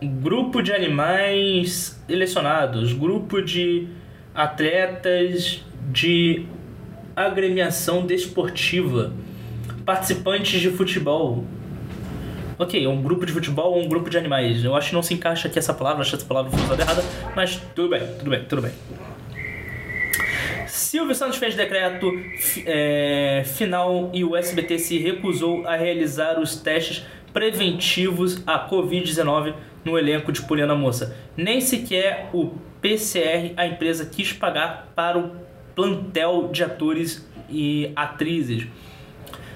Grupo 0.01 0.61
de 0.61 0.71
animais 0.71 2.01
selecionados, 2.07 2.93
grupo 2.93 3.41
de 3.41 3.89
atletas 4.33 5.61
de 5.91 6.45
agremiação 7.15 8.05
desportiva, 8.05 9.11
participantes 9.85 10.59
de 10.59 10.69
futebol. 10.71 11.45
Ok, 12.57 12.83
é 12.83 12.87
um 12.87 13.01
grupo 13.01 13.25
de 13.25 13.33
futebol 13.33 13.73
ou 13.73 13.83
um 13.83 13.87
grupo 13.87 14.09
de 14.09 14.17
animais. 14.17 14.63
Eu 14.63 14.75
acho 14.75 14.89
que 14.89 14.95
não 14.95 15.03
se 15.03 15.13
encaixa 15.13 15.47
aqui 15.47 15.59
essa 15.59 15.73
palavra, 15.73 16.01
acho 16.01 16.15
essa 16.15 16.25
palavra 16.25 16.51
foi 16.51 16.61
usada 16.61 16.81
errada, 16.81 17.03
mas 17.35 17.61
tudo 17.75 17.89
bem, 17.89 18.01
tudo 18.17 18.29
bem, 18.29 18.45
tudo 18.45 18.61
bem. 18.61 18.71
Silvio 20.67 21.13
Santos 21.13 21.37
fez 21.37 21.55
decreto 21.55 22.11
é, 22.65 23.43
final 23.45 24.09
e 24.13 24.23
o 24.23 24.35
SBT 24.35 24.79
se 24.79 24.97
recusou 24.97 25.67
a 25.67 25.75
realizar 25.75 26.39
os 26.39 26.55
testes 26.55 27.05
preventivos 27.33 28.41
à 28.47 28.69
Covid-19 28.69 29.53
no 29.83 29.99
elenco 29.99 30.31
de 30.31 30.41
Poliana 30.41 30.75
Moça. 30.75 31.15
Nem 31.35 31.59
sequer 31.59 32.29
o 32.33 32.53
PCR 32.81 33.53
a 33.57 33.67
empresa 33.67 34.05
quis 34.05 34.31
pagar 34.31 34.91
para 34.95 35.17
o 35.19 35.31
plantel 35.75 36.49
de 36.51 36.63
atores 36.63 37.27
e 37.49 37.91
atrizes. 37.95 38.65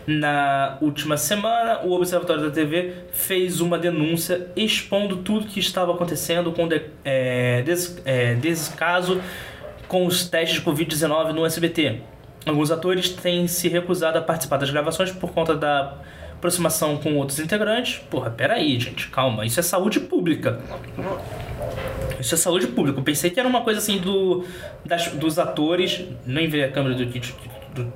Na 0.10 0.80
última 0.82 1.18
semana, 1.18 1.82
o 1.84 1.92
Observatório 1.92 2.42
da 2.42 2.50
TV 2.50 2.96
fez 3.12 3.62
uma 3.62 3.78
denúncia 3.78 4.48
expondo 4.56 5.18
tudo 5.18 5.46
que 5.46 5.60
estava 5.60 5.94
acontecendo 5.94 6.52
com 6.52 6.68
de, 6.68 6.82
é, 7.06 7.62
des, 7.62 8.02
é, 8.04 8.34
descaso 8.34 9.22
com 9.88 10.08
os 10.08 10.28
testes 10.28 10.62
de 10.62 10.66
Covid-19 10.66 11.32
no 11.32 11.46
SBT. 11.46 12.02
Alguns 12.44 12.72
atores 12.72 13.10
têm 13.10 13.46
se 13.46 13.70
recusado 13.70 14.18
a 14.18 14.22
participar 14.22 14.58
das 14.58 14.72
gravações 14.72 15.12
por 15.12 15.32
conta 15.32 15.56
da 15.56 16.00
aproximação 16.34 16.98
com 16.98 17.16
outros 17.18 17.38
integrantes. 17.40 18.02
Porra, 18.10 18.32
peraí, 18.32 18.80
gente, 18.80 19.10
calma, 19.10 19.46
isso 19.46 19.60
é 19.60 19.64
saúde 19.64 20.00
pública. 20.00 20.60
Isso 22.20 22.34
é 22.34 22.38
saúde 22.38 22.66
pública. 22.66 23.00
Eu 23.00 23.04
pensei 23.04 23.30
que 23.30 23.40
era 23.40 23.48
uma 23.48 23.62
coisa 23.62 23.80
assim 23.80 24.00
do, 24.00 24.44
das, 24.84 25.10
dos 25.10 25.38
atores. 25.38 26.04
Nem 26.26 26.48
ver 26.48 26.64
a 26.64 26.72
câmera 26.72 26.96
do 26.96 27.06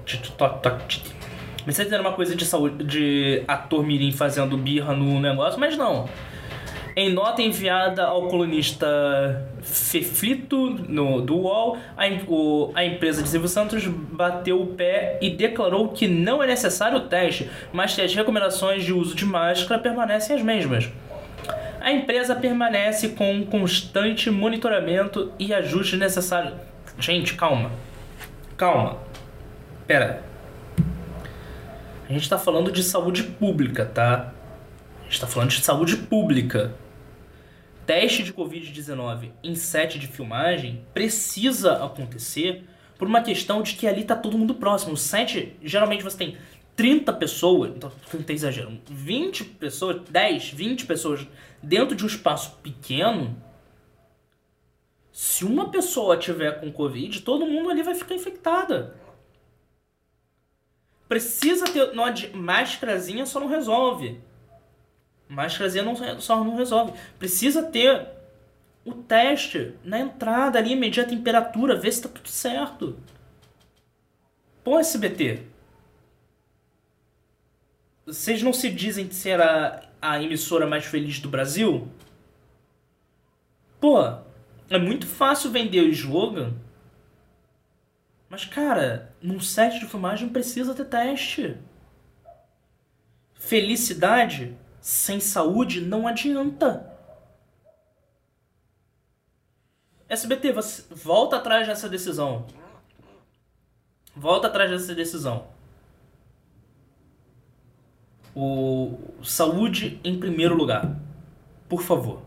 TikTok. 0.06 1.22
Pensei 1.65 1.86
que 1.86 1.93
era 1.93 2.02
uma 2.02 2.13
coisa 2.13 2.36
de 2.36 2.45
saúde, 2.45 2.84
de 2.84 3.43
ator 3.47 3.86
mirim 3.86 4.12
fazendo 4.12 4.58
birra 4.58 4.93
no 4.93 5.19
negócio, 5.19 5.60
mas 5.60 5.78
não. 5.78 6.08
Em 6.95 7.12
nota 7.12 7.41
enviada 7.41 8.04
ao 8.04 8.28
colunista 8.28 9.47
Feflito 9.62 10.69
no, 10.88 11.21
do 11.21 11.38
UOL, 11.38 11.78
a, 11.97 12.06
o, 12.28 12.71
a 12.76 12.86
empresa 12.86 13.23
de 13.23 13.30
Silvio 13.30 13.47
Santos 13.47 13.88
bateu 13.88 14.62
o 14.62 14.67
pé 14.67 15.17
e 15.19 15.32
declarou 15.32 15.89
que 15.89 16.08
não 16.08 16.43
é 16.43 16.47
necessário 16.47 16.99
o 16.99 17.02
teste, 17.02 17.49
mas 17.71 17.95
que 17.95 18.02
as 18.02 18.13
recomendações 18.13 18.84
de 18.84 18.93
uso 18.93 19.15
de 19.15 19.26
máscara 19.26 19.82
permanecem 19.82 20.36
as 20.36 20.43
mesmas 20.43 20.88
a 21.84 21.91
empresa 21.91 22.34
permanece 22.34 23.10
com 23.10 23.30
um 23.30 23.45
constante 23.45 24.32
monitoramento 24.32 25.34
e 25.38 25.54
ajuste 25.54 25.97
necessário. 25.97 26.54
Gente, 26.97 27.34
calma. 27.34 27.69
Calma. 28.56 28.99
Pera. 29.86 30.23
A 32.13 32.15
gente 32.15 32.26
está 32.26 32.38
falando 32.38 32.71
de 32.71 32.84
saúde 32.84 33.23
pública, 33.23 33.88
tá? 33.88 34.32
A 34.99 35.04
gente 35.06 35.13
está 35.13 35.26
falando 35.26 35.49
de 35.49 35.63
saúde 35.63 35.97
pública. 35.97 36.76
Teste 37.88 38.21
de 38.21 38.32
Covid-19 38.32 39.32
em 39.43 39.56
set 39.56 39.97
de 39.97 40.06
filmagem 40.06 40.86
precisa 40.93 41.84
acontecer 41.84 42.65
por 42.99 43.08
uma 43.08 43.23
questão 43.23 43.63
de 43.63 43.73
que 43.73 43.88
ali 43.88 44.04
tá 44.04 44.15
todo 44.15 44.38
mundo 44.38 44.54
próximo. 44.54 44.93
O 44.93 44.97
set, 44.97 45.56
geralmente 45.63 46.04
você 46.04 46.15
tem 46.15 46.38
30 46.76 47.12
pessoas, 47.13 47.71
então 47.76 47.91
30 48.12 48.32
exagero, 48.32 48.80
20 48.88 49.45
pessoas, 49.45 50.08
10, 50.08 50.52
20 50.52 50.86
pessoas 50.86 51.28
dentro 51.63 51.95
de 51.95 52.04
um 52.04 52.08
espaço 52.08 52.60
pequeno, 52.62 53.36
se 55.12 55.45
uma 55.45 55.69
pessoa 55.69 56.15
tiver 56.15 56.60
com 56.60 56.71
Covid, 56.71 57.21
todo 57.21 57.47
mundo 57.47 57.71
ali 57.71 57.82
vai 57.82 57.95
ficar 57.95 58.13
infectada. 58.13 59.02
Precisa 61.07 61.65
ter. 61.65 61.93
Não, 61.93 62.05
máscarazinha 62.33 63.25
só 63.25 63.39
não 63.39 63.47
resolve. 63.47 64.19
Máscarazinha 65.27 65.83
não, 65.83 66.19
só 66.19 66.43
não 66.43 66.55
resolve. 66.55 66.93
Precisa 67.17 67.63
ter 67.63 68.07
o 68.85 68.93
teste 68.93 69.73
na 69.83 69.99
entrada 69.99 70.59
ali, 70.59 70.75
medir 70.75 71.01
a 71.01 71.07
temperatura, 71.07 71.75
ver 71.75 71.91
se 71.91 72.01
tá 72.01 72.09
tudo 72.09 72.27
certo. 72.27 72.97
Pô, 74.63 74.79
SBT, 74.79 75.43
vocês 78.05 78.43
não 78.43 78.53
se 78.53 78.69
dizem 78.69 79.09
ser 79.11 79.41
a, 79.41 79.81
a 80.01 80.21
emissora 80.21 80.67
mais 80.67 80.85
feliz 80.85 81.19
do 81.19 81.29
Brasil? 81.29 81.87
Pô, 83.79 84.01
é 84.69 84.77
muito 84.77 85.05
fácil 85.07 85.51
vender 85.51 85.81
o 85.81 85.89
slogan. 85.89 86.53
Mas, 88.33 88.45
cara, 88.45 89.13
num 89.21 89.39
set 89.39 89.79
de 89.79 89.85
filmagem 89.85 90.27
precisa 90.27 90.73
ter 90.73 90.85
teste. 90.85 91.55
Felicidade 93.35 94.57
sem 94.81 95.19
saúde 95.19 95.79
não 95.79 96.07
adianta. 96.07 96.91
SBT, 100.09 100.51
você 100.51 100.83
volta 100.95 101.35
atrás 101.35 101.67
dessa 101.67 101.87
decisão. 101.87 102.47
Volta 104.15 104.47
atrás 104.47 104.71
dessa 104.71 104.95
decisão 104.95 105.47
o 108.35 108.97
saúde 109.23 110.01
em 110.03 110.19
primeiro 110.19 110.55
lugar. 110.55 110.99
Por 111.69 111.83
favor. 111.83 112.23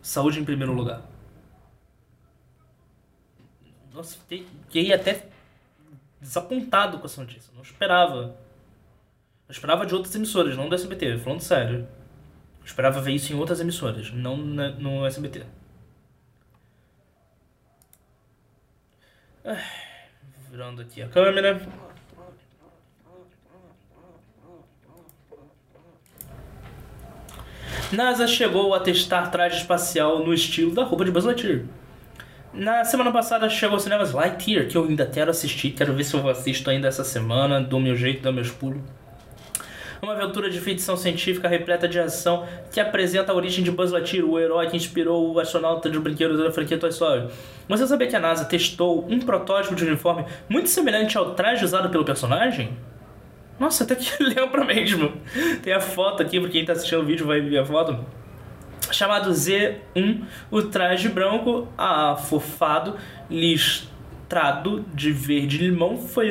Saúde 0.00 0.40
em 0.40 0.46
primeiro 0.46 0.72
lugar. 0.72 1.02
Nossa, 3.92 4.16
fiquei 4.26 4.94
até 4.94 5.30
desapontado 6.22 6.98
com 6.98 7.06
essa 7.06 7.20
notícia. 7.20 7.52
Não 7.54 7.62
esperava. 7.62 8.36
Eu 9.48 9.52
esperava 9.52 9.84
de 9.84 9.94
outras 9.94 10.14
emissoras, 10.14 10.56
não 10.56 10.68
do 10.68 10.74
SBT, 10.74 11.18
falando 11.18 11.40
sério. 11.40 11.88
Eu 12.60 12.64
esperava 12.64 13.00
ver 13.00 13.12
isso 13.12 13.32
em 13.32 13.36
outras 13.36 13.60
emissoras, 13.60 14.12
não 14.12 14.36
no 14.36 15.04
SBT. 15.04 15.44
Virando 20.48 20.80
aqui 20.80 21.02
a 21.02 21.08
câmera. 21.08 21.60
NASA 27.90 28.26
chegou 28.26 28.72
a 28.74 28.80
testar 28.80 29.28
traje 29.30 29.56
espacial 29.58 30.24
no 30.24 30.32
estilo 30.32 30.72
da 30.72 30.84
roupa 30.84 31.04
de 31.04 31.10
Buzz 31.10 31.26
Lightyear. 31.26 31.66
Na 32.54 32.84
semana 32.84 33.10
passada 33.10 33.48
chegou 33.48 33.76
aos 33.76 33.82
cinemas 33.82 34.12
Lightyear, 34.12 34.66
que 34.66 34.76
eu 34.76 34.84
ainda 34.84 35.06
quero 35.06 35.30
assistir, 35.30 35.70
quero 35.70 35.94
ver 35.94 36.04
se 36.04 36.12
eu 36.12 36.28
assisto 36.28 36.68
ainda 36.68 36.86
essa 36.86 37.02
semana, 37.02 37.62
dou 37.62 37.80
meu 37.80 37.96
jeito, 37.96 38.22
dou 38.22 38.30
meus 38.30 38.50
pulos. 38.50 38.82
uma 40.02 40.12
aventura 40.12 40.50
de 40.50 40.60
ficção 40.60 40.94
científica 40.94 41.48
repleta 41.48 41.88
de 41.88 41.98
ação 41.98 42.46
que 42.70 42.78
apresenta 42.78 43.32
a 43.32 43.34
origem 43.34 43.64
de 43.64 43.70
Buzz 43.70 43.90
Lightyear, 43.90 44.26
o 44.26 44.38
herói 44.38 44.66
que 44.68 44.76
inspirou 44.76 45.32
o 45.32 45.40
astronauta 45.40 45.88
de 45.88 45.98
brinquedos 45.98 46.36
da 46.36 46.52
franquia 46.52 46.76
Toy 46.76 46.90
Story. 46.90 47.28
Você 47.66 47.86
sabia 47.86 48.06
que 48.06 48.16
a 48.16 48.20
NASA 48.20 48.44
testou 48.44 49.06
um 49.08 49.18
protótipo 49.18 49.74
de 49.74 49.84
uniforme 49.86 50.26
muito 50.46 50.68
semelhante 50.68 51.16
ao 51.16 51.34
traje 51.34 51.64
usado 51.64 51.88
pelo 51.88 52.04
personagem? 52.04 52.76
Nossa, 53.58 53.84
até 53.84 53.94
que 53.94 54.10
lembra 54.22 54.62
mesmo. 54.62 55.10
Tem 55.62 55.72
a 55.72 55.80
foto 55.80 56.22
aqui, 56.22 56.38
pra 56.38 56.50
quem 56.50 56.66
tá 56.66 56.74
assistindo 56.74 57.00
o 57.00 57.06
vídeo 57.06 57.24
vai 57.24 57.40
ver 57.40 57.60
a 57.60 57.64
foto. 57.64 58.21
Chamado 58.90 59.30
Z1, 59.30 60.22
o 60.50 60.62
traje 60.62 61.08
branco 61.08 61.68
afofado, 61.78 62.96
listrado 63.30 64.84
de 64.92 65.12
verde-limão, 65.12 65.96
foi 65.96 66.30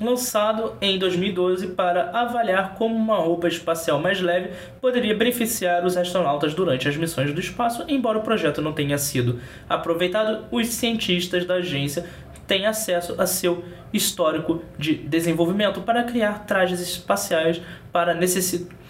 lançado 0.00 0.74
em 0.80 0.98
2012 0.98 1.68
para 1.68 2.10
avaliar 2.10 2.74
como 2.74 2.94
uma 2.94 3.16
roupa 3.16 3.48
espacial 3.48 3.98
mais 3.98 4.20
leve 4.20 4.50
poderia 4.80 5.16
beneficiar 5.16 5.84
os 5.86 5.96
astronautas 5.96 6.54
durante 6.54 6.88
as 6.88 6.96
missões 6.96 7.32
do 7.32 7.40
espaço. 7.40 7.84
Embora 7.88 8.18
o 8.18 8.22
projeto 8.22 8.60
não 8.60 8.72
tenha 8.72 8.98
sido 8.98 9.40
aproveitado, 9.68 10.44
os 10.50 10.68
cientistas 10.68 11.46
da 11.46 11.54
agência 11.54 12.04
têm 12.46 12.66
acesso 12.66 13.14
a 13.18 13.26
seu 13.26 13.64
histórico 13.92 14.62
de 14.78 14.94
desenvolvimento 14.94 15.80
para 15.80 16.04
criar 16.04 16.46
trajes 16.46 16.80
espaciais 16.80 17.60
para 17.90 18.14
necessidades 18.14 18.85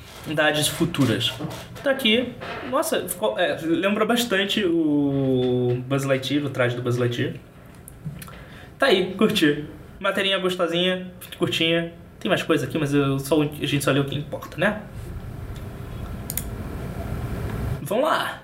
futuras. 0.68 1.32
Daqui, 1.82 2.32
nossa, 2.70 3.08
ficou, 3.08 3.38
é, 3.38 3.56
lembra 3.62 4.04
bastante 4.04 4.64
o 4.64 5.80
Buzz 5.86 6.04
Lightyear, 6.04 6.44
o 6.44 6.50
traje 6.50 6.74
do 6.74 6.82
Buzz 6.82 6.96
Lightyear. 6.96 7.34
Tá 8.78 8.86
aí, 8.86 9.14
curti. 9.14 9.64
Materinha 9.98 10.38
gostosinha, 10.38 11.10
curtinha. 11.38 11.92
Tem 12.20 12.28
mais 12.28 12.42
coisa 12.42 12.66
aqui, 12.66 12.78
mas 12.78 12.92
eu 12.92 13.18
só, 13.18 13.40
a 13.40 13.66
gente 13.66 13.84
só 13.84 13.90
lê 13.90 14.00
o 14.00 14.04
que 14.04 14.16
importa, 14.16 14.56
né? 14.58 14.82
Vamos 17.82 18.04
lá! 18.04 18.42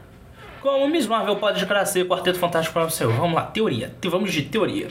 Como 0.61 0.88
Miss 0.88 1.07
Marvel 1.07 1.37
pode 1.37 1.64
o 1.64 2.07
Quarteto 2.07 2.38
Fantástico 2.38 2.73
para 2.73 2.87
o 2.87 2.90
seu? 2.90 3.12
Vamos 3.12 3.35
lá, 3.35 3.42
teoria. 3.47 3.92
Vamos 4.09 4.33
de 4.33 4.42
teoria. 4.42 4.87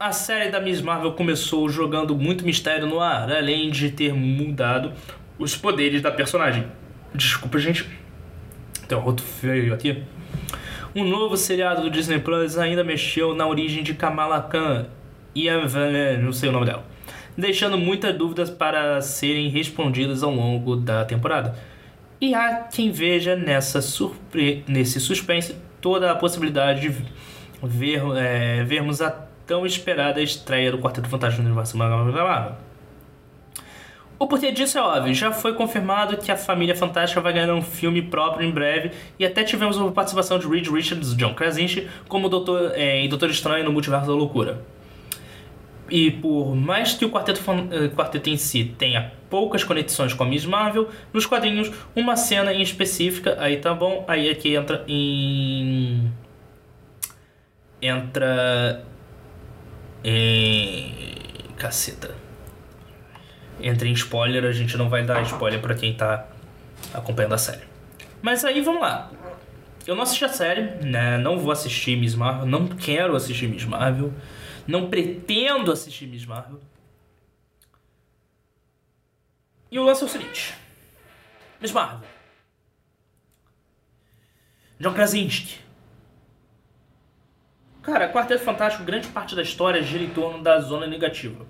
A 0.00 0.12
série 0.12 0.48
da 0.48 0.60
Miss 0.60 0.80
Marvel 0.80 1.10
começou 1.14 1.68
jogando 1.68 2.14
muito 2.14 2.44
mistério 2.44 2.86
no 2.86 3.00
ar, 3.00 3.32
além 3.32 3.68
de 3.68 3.90
ter 3.90 4.14
mudado 4.14 4.92
os 5.36 5.56
poderes 5.56 6.00
da 6.00 6.12
personagem. 6.12 6.68
Desculpa, 7.12 7.58
gente. 7.58 7.84
Tem 8.86 8.96
um 8.96 9.00
roto 9.00 9.24
feio 9.24 9.74
aqui. 9.74 10.04
Um 10.94 11.02
novo 11.02 11.36
seriado 11.36 11.82
do 11.82 11.90
Disney 11.90 12.20
Plus 12.20 12.56
ainda 12.56 12.84
mexeu 12.84 13.34
na 13.34 13.44
origem 13.48 13.82
de 13.82 13.92
Kamala 13.92 14.40
Khan 14.40 14.86
e 15.34 15.48
não 16.22 16.32
sei 16.32 16.48
o 16.48 16.52
nome 16.52 16.66
dela, 16.66 16.84
deixando 17.36 17.76
muitas 17.76 18.16
dúvidas 18.16 18.50
para 18.50 19.00
serem 19.00 19.48
respondidas 19.48 20.22
ao 20.22 20.30
longo 20.30 20.76
da 20.76 21.04
temporada. 21.04 21.56
E 22.20 22.36
há 22.36 22.68
quem 22.72 22.92
veja 22.92 23.34
nessa 23.34 23.82
surpre... 23.82 24.62
nesse 24.68 25.00
suspense 25.00 25.56
toda 25.80 26.12
a 26.12 26.14
possibilidade 26.14 26.82
de 26.82 27.04
ver, 27.64 28.00
é, 28.16 28.62
vermos 28.62 29.02
a 29.02 29.27
tão 29.48 29.66
esperada 29.66 30.22
estreia 30.22 30.70
do 30.70 30.78
Quarteto 30.78 31.08
Fantástico 31.08 31.42
no 31.42 31.48
universo 31.48 31.76
Marvel. 31.76 32.56
O 34.18 34.26
porquê 34.26 34.52
disso 34.52 34.76
é 34.76 34.82
óbvio, 34.82 35.14
já 35.14 35.32
foi 35.32 35.54
confirmado 35.54 36.16
que 36.16 36.30
a 36.30 36.36
Família 36.36 36.76
Fantástica 36.76 37.20
vai 37.20 37.32
ganhar 37.32 37.54
um 37.54 37.62
filme 37.62 38.02
próprio 38.02 38.46
em 38.46 38.50
breve 38.50 38.90
e 39.18 39.24
até 39.24 39.42
tivemos 39.44 39.76
uma 39.76 39.90
participação 39.90 40.38
de 40.38 40.46
Reed 40.46 40.68
Richards 40.68 41.12
e 41.12 41.16
John 41.16 41.34
Krasinski 41.34 41.88
como 42.08 42.28
Doutor, 42.28 42.72
é, 42.74 43.00
em 43.00 43.08
Doutor 43.08 43.30
Estranho 43.30 43.64
no 43.64 43.72
Multiverso 43.72 44.06
da 44.06 44.12
Loucura. 44.12 44.62
E 45.90 46.10
por 46.10 46.54
mais 46.54 46.92
que 46.92 47.04
o 47.04 47.10
quarteto, 47.10 47.40
eh, 47.70 47.88
quarteto 47.88 48.28
em 48.28 48.36
si 48.36 48.74
tenha 48.76 49.12
poucas 49.30 49.64
conexões 49.64 50.12
com 50.12 50.22
a 50.22 50.26
Miss 50.26 50.44
Marvel, 50.44 50.88
nos 51.12 51.24
quadrinhos, 51.24 51.70
uma 51.96 52.14
cena 52.14 52.52
em 52.52 52.60
específica, 52.60 53.36
aí 53.40 53.56
tá 53.56 53.72
bom, 53.72 54.04
aí 54.06 54.28
é 54.28 54.48
entra 54.48 54.84
em. 54.86 56.12
Entra. 57.80 58.84
Em. 60.04 60.94
Caceta. 61.56 62.14
Entra 63.60 63.88
em 63.88 63.92
spoiler, 63.92 64.44
a 64.44 64.52
gente 64.52 64.76
não 64.76 64.88
vai 64.88 65.04
dar 65.04 65.22
spoiler 65.22 65.60
para 65.60 65.74
quem 65.74 65.94
tá 65.94 66.28
acompanhando 66.94 67.34
a 67.34 67.38
série. 67.38 67.64
Mas 68.22 68.44
aí 68.44 68.60
vamos 68.60 68.80
lá. 68.80 69.10
Eu 69.86 69.96
não 69.96 70.02
assisti 70.02 70.24
a 70.24 70.28
série, 70.28 70.84
né? 70.84 71.18
Não 71.18 71.38
vou 71.38 71.50
assistir 71.50 71.96
Miss 71.96 72.14
Marvel, 72.14 72.46
não 72.46 72.68
quero 72.68 73.16
assistir 73.16 73.48
Miss 73.48 73.64
Marvel. 73.64 74.12
Não 74.66 74.90
pretendo 74.90 75.72
assistir 75.72 76.06
Miss 76.06 76.26
Marvel. 76.26 76.60
E 79.70 79.78
o 79.78 79.82
lance 79.82 80.02
é 80.02 80.06
o 80.06 80.08
seguinte: 80.08 80.54
Miss 81.60 81.72
Marvel. 81.72 82.06
John 84.78 84.92
Krasinski. 84.92 85.67
Cara, 87.88 88.12
Quarteto 88.12 88.44
Fantástico, 88.44 88.84
grande 88.84 89.08
parte 89.08 89.34
da 89.34 89.40
história 89.40 89.82
gira 89.82 90.04
em 90.04 90.10
torno 90.10 90.42
da 90.42 90.60
zona 90.60 90.86
negativa. 90.86 91.46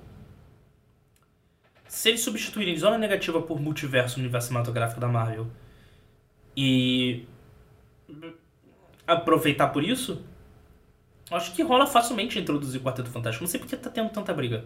Se 1.88 2.10
eles 2.10 2.20
substituírem 2.20 2.76
zona 2.76 2.96
negativa 2.96 3.42
por 3.42 3.60
multiverso 3.60 4.18
no 4.18 4.24
universo 4.24 4.48
cinematográfico 4.48 5.00
da 5.00 5.08
Marvel 5.08 5.48
e 6.56 7.26
aproveitar 9.06 9.68
por 9.68 9.82
isso, 9.82 10.22
Acho 11.30 11.52
que 11.52 11.62
rola 11.62 11.86
facilmente 11.86 12.38
introduzir 12.38 12.80
o 12.80 12.84
Quarteto 12.84 13.10
Fantástico. 13.10 13.44
Não 13.44 13.50
sei 13.50 13.60
porque 13.60 13.76
tá 13.76 13.90
tendo 13.90 14.08
tanta 14.08 14.32
briga. 14.32 14.64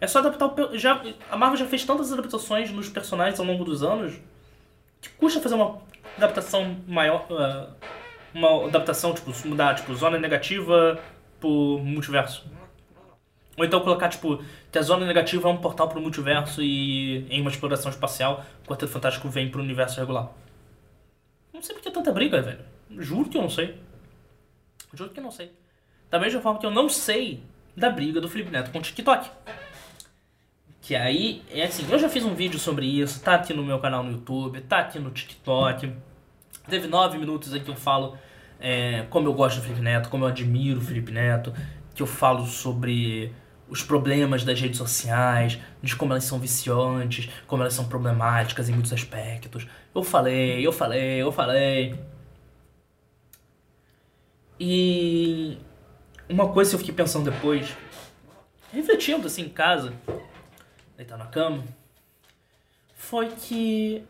É 0.00 0.06
só 0.06 0.18
adaptar 0.18 0.46
o. 0.46 0.78
Já, 0.78 1.02
a 1.30 1.36
Marvel 1.36 1.58
já 1.58 1.66
fez 1.66 1.84
tantas 1.84 2.12
adaptações 2.12 2.70
nos 2.70 2.88
personagens 2.88 3.40
ao 3.40 3.46
longo 3.46 3.64
dos 3.64 3.82
anos 3.82 4.14
que 5.00 5.08
custa 5.10 5.40
fazer 5.40 5.54
uma 5.54 5.80
adaptação 6.16 6.76
maior. 6.86 7.26
Uh, 7.30 7.74
uma 8.34 8.66
adaptação, 8.66 9.14
tipo, 9.14 9.32
mudar, 9.46 9.74
tipo, 9.74 9.94
zona 9.94 10.18
negativa 10.18 11.00
por 11.40 11.80
multiverso. 11.82 12.44
Ou 13.56 13.64
então 13.64 13.80
colocar, 13.80 14.08
tipo, 14.08 14.42
que 14.70 14.78
a 14.78 14.82
zona 14.82 15.06
negativa 15.06 15.48
é 15.48 15.52
um 15.52 15.56
portal 15.56 15.88
pro 15.88 16.00
multiverso 16.00 16.60
e 16.60 17.24
em 17.30 17.40
uma 17.40 17.50
exploração 17.50 17.90
espacial 17.90 18.44
o 18.64 18.68
Quarteto 18.68 18.90
Fantástico 18.90 19.28
vem 19.28 19.48
pro 19.48 19.62
universo 19.62 20.00
regular. 20.00 20.30
Não 21.52 21.62
sei 21.62 21.74
porque 21.74 21.90
tanta 21.90 22.10
briga, 22.10 22.42
velho. 22.42 22.64
Juro 22.98 23.28
que 23.28 23.38
eu 23.38 23.42
não 23.42 23.50
sei. 23.50 23.78
Juro 24.92 25.10
que 25.10 25.20
eu 25.20 25.24
não 25.24 25.30
sei. 25.30 25.52
Da 26.10 26.18
mesma 26.18 26.40
forma 26.40 26.58
que 26.58 26.66
eu 26.66 26.70
não 26.70 26.88
sei 26.88 27.42
da 27.76 27.90
briga 27.90 28.20
do 28.20 28.28
Felipe 28.28 28.50
Neto 28.50 28.72
com 28.72 28.78
o 28.78 28.82
TikTok. 28.82 29.30
Que 30.82 30.96
aí, 30.96 31.42
é 31.50 31.64
assim, 31.64 31.86
eu 31.90 31.98
já 31.98 32.08
fiz 32.08 32.24
um 32.24 32.34
vídeo 32.34 32.58
sobre 32.58 32.86
isso, 32.86 33.22
tá 33.22 33.36
aqui 33.36 33.54
no 33.54 33.64
meu 33.64 33.78
canal 33.78 34.02
no 34.02 34.12
YouTube, 34.12 34.60
tá 34.62 34.80
aqui 34.80 34.98
no 34.98 35.10
TikTok. 35.10 35.92
Teve 36.68 36.86
nove 36.86 37.18
minutos 37.18 37.52
aqui 37.52 37.64
que 37.64 37.70
eu 37.70 37.76
falo 37.76 38.16
é, 38.58 39.04
como 39.10 39.28
eu 39.28 39.34
gosto 39.34 39.56
do 39.56 39.62
Felipe 39.62 39.82
Neto, 39.82 40.08
como 40.08 40.24
eu 40.24 40.28
admiro 40.28 40.78
o 40.78 40.82
Felipe 40.82 41.12
Neto, 41.12 41.52
que 41.94 42.02
eu 42.02 42.06
falo 42.06 42.46
sobre 42.46 43.34
os 43.68 43.82
problemas 43.82 44.44
das 44.44 44.60
redes 44.60 44.78
sociais, 44.78 45.58
de 45.82 45.96
como 45.96 46.12
elas 46.12 46.24
são 46.24 46.38
viciantes, 46.38 47.28
como 47.46 47.62
elas 47.62 47.74
são 47.74 47.86
problemáticas 47.86 48.68
em 48.68 48.72
muitos 48.72 48.92
aspectos. 48.92 49.66
Eu 49.94 50.02
falei, 50.02 50.66
eu 50.66 50.72
falei, 50.72 51.22
eu 51.22 51.32
falei. 51.32 51.98
E 54.58 55.58
uma 56.28 56.48
coisa 56.48 56.70
que 56.70 56.76
eu 56.76 56.78
fiquei 56.80 56.94
pensando 56.94 57.30
depois, 57.30 57.76
refletindo 58.72 59.26
assim 59.26 59.42
em 59.42 59.48
casa, 59.48 59.92
deitado 60.96 61.18
na 61.18 61.26
cama, 61.26 61.64
foi 62.94 63.28
que 63.28 64.04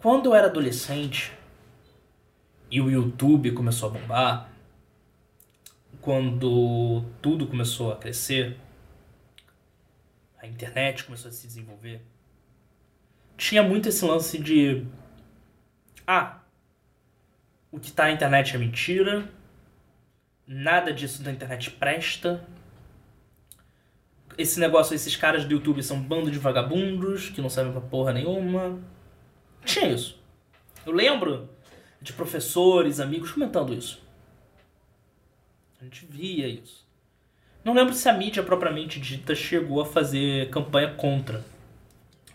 quando 0.00 0.26
eu 0.26 0.34
era 0.34 0.46
adolescente 0.46 1.32
e 2.70 2.80
o 2.80 2.90
YouTube 2.90 3.52
começou 3.52 3.88
a 3.88 3.92
bombar, 3.92 4.50
quando 6.00 7.04
tudo 7.20 7.46
começou 7.46 7.92
a 7.92 7.96
crescer, 7.96 8.56
a 10.40 10.46
internet 10.46 11.04
começou 11.04 11.28
a 11.28 11.32
se 11.32 11.46
desenvolver, 11.46 12.00
tinha 13.36 13.62
muito 13.62 13.88
esse 13.88 14.04
lance 14.04 14.38
de 14.38 14.86
ah, 16.06 16.40
o 17.70 17.78
que 17.78 17.88
está 17.88 18.04
na 18.04 18.12
internet 18.12 18.54
é 18.54 18.58
mentira, 18.58 19.28
Nada 20.52 20.92
disso 20.92 21.22
da 21.22 21.30
internet 21.30 21.70
presta. 21.70 22.44
Esse 24.36 24.58
negócio, 24.58 24.96
esses 24.96 25.14
caras 25.14 25.44
do 25.44 25.52
YouTube 25.52 25.80
são 25.80 25.98
um 25.98 26.02
bando 26.02 26.28
de 26.28 26.40
vagabundos 26.40 27.28
que 27.28 27.40
não 27.40 27.48
servem 27.48 27.72
pra 27.72 27.80
porra 27.80 28.12
nenhuma. 28.12 28.80
Tinha 29.64 29.88
isso. 29.88 30.18
Eu 30.84 30.92
lembro 30.92 31.48
de 32.00 32.12
professores, 32.12 33.00
amigos 33.00 33.32
comentando 33.32 33.74
isso. 33.74 34.02
A 35.80 35.84
gente 35.84 36.06
via 36.06 36.48
isso. 36.48 36.86
Não 37.64 37.74
lembro 37.74 37.94
se 37.94 38.08
a 38.08 38.12
mídia 38.12 38.42
propriamente 38.42 38.98
dita 38.98 39.34
chegou 39.34 39.80
a 39.80 39.86
fazer 39.86 40.48
campanha 40.50 40.94
contra 40.94 41.44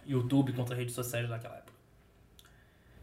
YouTube, 0.05 0.53
contra 0.53 0.75
redes 0.75 0.93
sociais 0.93 1.27
naquela 1.27 1.55
época. 1.55 1.73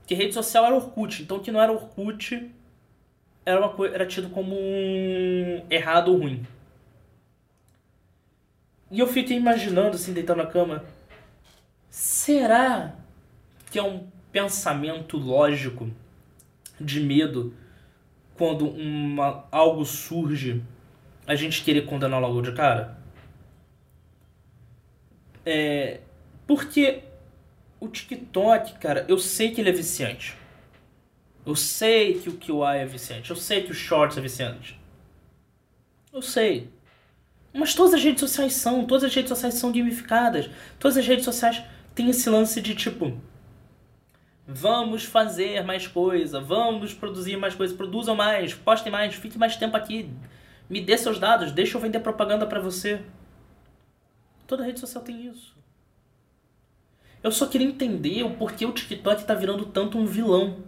Que 0.07 0.15
rede 0.15 0.35
social 0.35 0.65
era 0.65 0.75
Orkut, 0.75 1.23
então 1.23 1.41
que 1.41 1.51
não 1.51 1.61
era 1.61 1.73
Orkut 1.73 2.51
era, 3.45 3.59
uma 3.61 3.71
coisa, 3.71 3.95
era 3.95 4.07
tido 4.07 4.31
como 4.31 4.55
um 4.55 5.67
errado 5.69 6.13
ou 6.13 6.19
ruim. 6.19 6.47
E 8.91 9.01
eu 9.01 9.07
fiquei 9.07 9.37
imaginando, 9.37 9.97
assim, 9.97 10.13
deitado 10.13 10.39
na 10.39 10.47
cama. 10.47 10.85
Será 11.91 12.95
que 13.71 13.79
é 13.79 13.83
um 13.83 14.07
pensamento 14.33 15.17
lógico 15.17 15.91
de 16.81 17.01
medo 17.01 17.55
quando 18.35 18.67
uma, 18.67 19.47
algo 19.53 19.85
surge, 19.85 20.63
a 21.27 21.35
gente 21.35 21.63
querer 21.63 21.87
condenar 21.87 22.21
logo 22.21 22.43
de 22.43 22.53
cara? 22.53 22.99
É, 25.45 26.01
porque 26.47 27.03
o 27.79 27.89
TikTok, 27.89 28.79
cara, 28.79 29.05
eu 29.09 29.19
sei 29.19 29.53
que 29.53 29.61
ele 29.61 29.71
é 29.71 29.73
viciante. 29.73 30.37
Eu 31.45 31.57
sei 31.57 32.19
que 32.21 32.29
o 32.29 32.39
QI 32.39 32.79
é 32.79 32.87
viciante. 32.87 33.31
Eu 33.31 33.37
sei 33.37 33.63
que 33.63 33.73
o 33.73 33.75
Shorts 33.75 34.17
é 34.17 34.21
viciante. 34.21 34.81
Eu 36.13 36.23
sei. 36.23 36.71
Mas 37.53 37.75
todas 37.75 37.95
as 37.95 38.03
redes 38.03 38.21
sociais 38.21 38.55
são. 38.55 38.87
Todas 38.87 39.05
as 39.05 39.15
redes 39.15 39.29
sociais 39.29 39.55
são 39.55 39.73
gamificadas. 39.73 40.49
Todas 40.79 40.97
as 40.97 41.07
redes 41.07 41.25
sociais 41.25 41.63
têm 41.95 42.09
esse 42.09 42.31
lance 42.31 42.61
de 42.61 42.75
tipo. 42.75 43.21
Vamos 44.47 45.05
fazer 45.05 45.63
mais 45.65 45.87
coisa. 45.87 46.41
Vamos 46.41 46.93
produzir 46.93 47.37
mais 47.37 47.55
coisa. 47.55 47.75
Produzam 47.75 48.15
mais. 48.15 48.55
Postem 48.55 48.91
mais. 48.91 49.15
Fique 49.15 49.39
mais 49.39 49.57
tempo 49.57 49.77
aqui. 49.77 50.11
Me 50.69 50.81
dê 50.81 50.99
seus 50.99 51.19
dados. 51.19 51.53
Deixa 51.53 51.77
eu 51.77 51.81
vender 51.81 52.01
propaganda 52.01 52.47
para 52.47 52.61
você. 52.61 53.01
Toda 54.47 54.65
rede 54.65 54.81
social 54.81 55.03
tem 55.03 55.27
isso. 55.27 55.57
Eu 57.23 57.31
só 57.31 57.47
queria 57.47 57.67
entender 57.67 58.25
o 58.25 58.35
porquê 58.35 58.67
o 58.67 58.73
TikTok 58.73 59.25
tá 59.25 59.35
virando 59.35 59.67
tanto 59.67 59.97
um 59.97 60.05
vilão. 60.05 60.65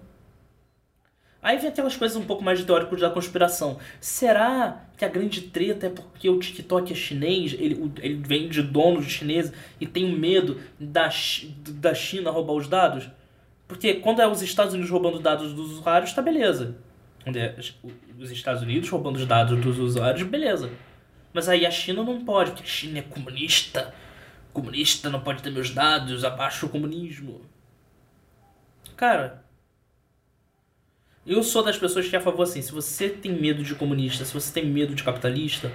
Aí 1.42 1.58
vem 1.58 1.68
aquelas 1.68 1.94
coisas 1.94 2.16
um 2.16 2.24
pouco 2.24 2.42
mais 2.42 2.58
de 2.58 2.64
teóricos 2.64 3.00
da 3.00 3.10
conspiração. 3.10 3.78
Será 4.00 4.86
que 4.96 5.04
a 5.04 5.08
grande 5.08 5.42
treta 5.42 5.88
é 5.88 5.90
porque 5.90 6.30
o 6.30 6.38
TikTok 6.38 6.90
é 6.90 6.96
chinês, 6.96 7.52
ele, 7.52 7.92
ele 8.00 8.14
vem 8.14 8.48
de 8.48 8.62
donos 8.62 9.04
chineses 9.04 9.52
e 9.78 9.86
tem 9.86 10.16
medo 10.16 10.58
da, 10.80 11.10
da 11.72 11.92
China 11.92 12.30
roubar 12.30 12.54
os 12.54 12.66
dados? 12.66 13.10
Porque 13.66 13.94
quando 13.94 14.20
é 14.20 14.28
os 14.28 14.42
Estados 14.42 14.74
Unidos 14.74 14.90
roubando 14.90 15.18
dados 15.18 15.52
dos 15.52 15.72
usuários, 15.72 16.12
tá 16.12 16.20
beleza. 16.20 16.76
Quando 17.22 17.36
é 17.36 17.56
os 18.18 18.30
Estados 18.30 18.62
Unidos 18.62 18.88
roubando 18.88 19.16
os 19.16 19.26
dados 19.26 19.60
dos 19.60 19.78
usuários, 19.78 20.22
beleza. 20.22 20.70
Mas 21.32 21.48
aí 21.48 21.64
a 21.66 21.70
China 21.70 22.04
não 22.04 22.24
pode, 22.24 22.50
porque 22.50 22.62
a 22.62 22.66
China 22.66 22.98
é 22.98 23.02
comunista. 23.02 23.94
Comunista 24.52 25.10
não 25.10 25.20
pode 25.20 25.42
ter 25.42 25.50
meus 25.50 25.70
dados, 25.70 26.24
abaixo 26.24 26.66
o 26.66 26.68
comunismo. 26.68 27.40
Cara, 28.96 29.44
eu 31.26 31.42
sou 31.42 31.62
das 31.62 31.78
pessoas 31.78 32.06
que 32.06 32.14
é 32.14 32.18
a 32.18 32.22
favor 32.22 32.42
assim, 32.42 32.60
se 32.60 32.70
você 32.70 33.08
tem 33.08 33.32
medo 33.32 33.64
de 33.64 33.74
comunista, 33.74 34.24
se 34.24 34.34
você 34.34 34.52
tem 34.52 34.66
medo 34.66 34.94
de 34.94 35.02
capitalista, 35.02 35.72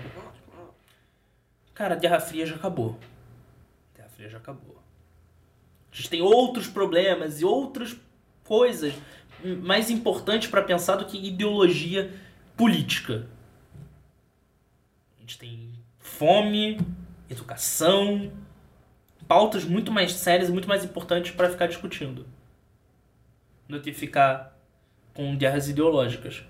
cara, 1.73 1.95
a 1.95 1.97
Guerra 1.97 2.19
Fria 2.19 2.45
já 2.45 2.55
acabou. 2.55 2.99
A 3.93 3.97
Guerra 3.97 4.09
Fria 4.09 4.29
já 4.29 4.37
acabou. 4.37 4.81
A 5.91 5.95
gente 5.95 6.09
tem 6.09 6.21
outros 6.21 6.67
problemas 6.67 7.41
e 7.41 7.45
outras 7.45 7.95
coisas 8.43 8.93
mais 9.61 9.89
importantes 9.89 10.49
para 10.49 10.61
pensar 10.61 10.95
do 10.95 11.05
que 11.05 11.17
ideologia 11.17 12.13
política. 12.55 13.27
A 15.17 15.21
gente 15.21 15.37
tem 15.37 15.71
fome, 15.99 16.79
educação, 17.29 18.31
pautas 19.27 19.63
muito 19.63 19.91
mais 19.91 20.13
sérias 20.13 20.49
e 20.49 20.51
muito 20.51 20.67
mais 20.67 20.83
importantes 20.83 21.31
para 21.31 21.49
ficar 21.49 21.67
discutindo 21.67 22.25
do 23.67 23.79
que 23.79 23.93
ficar 23.93 24.57
com 25.13 25.37
guerras 25.37 25.69
ideológicas. 25.69 26.43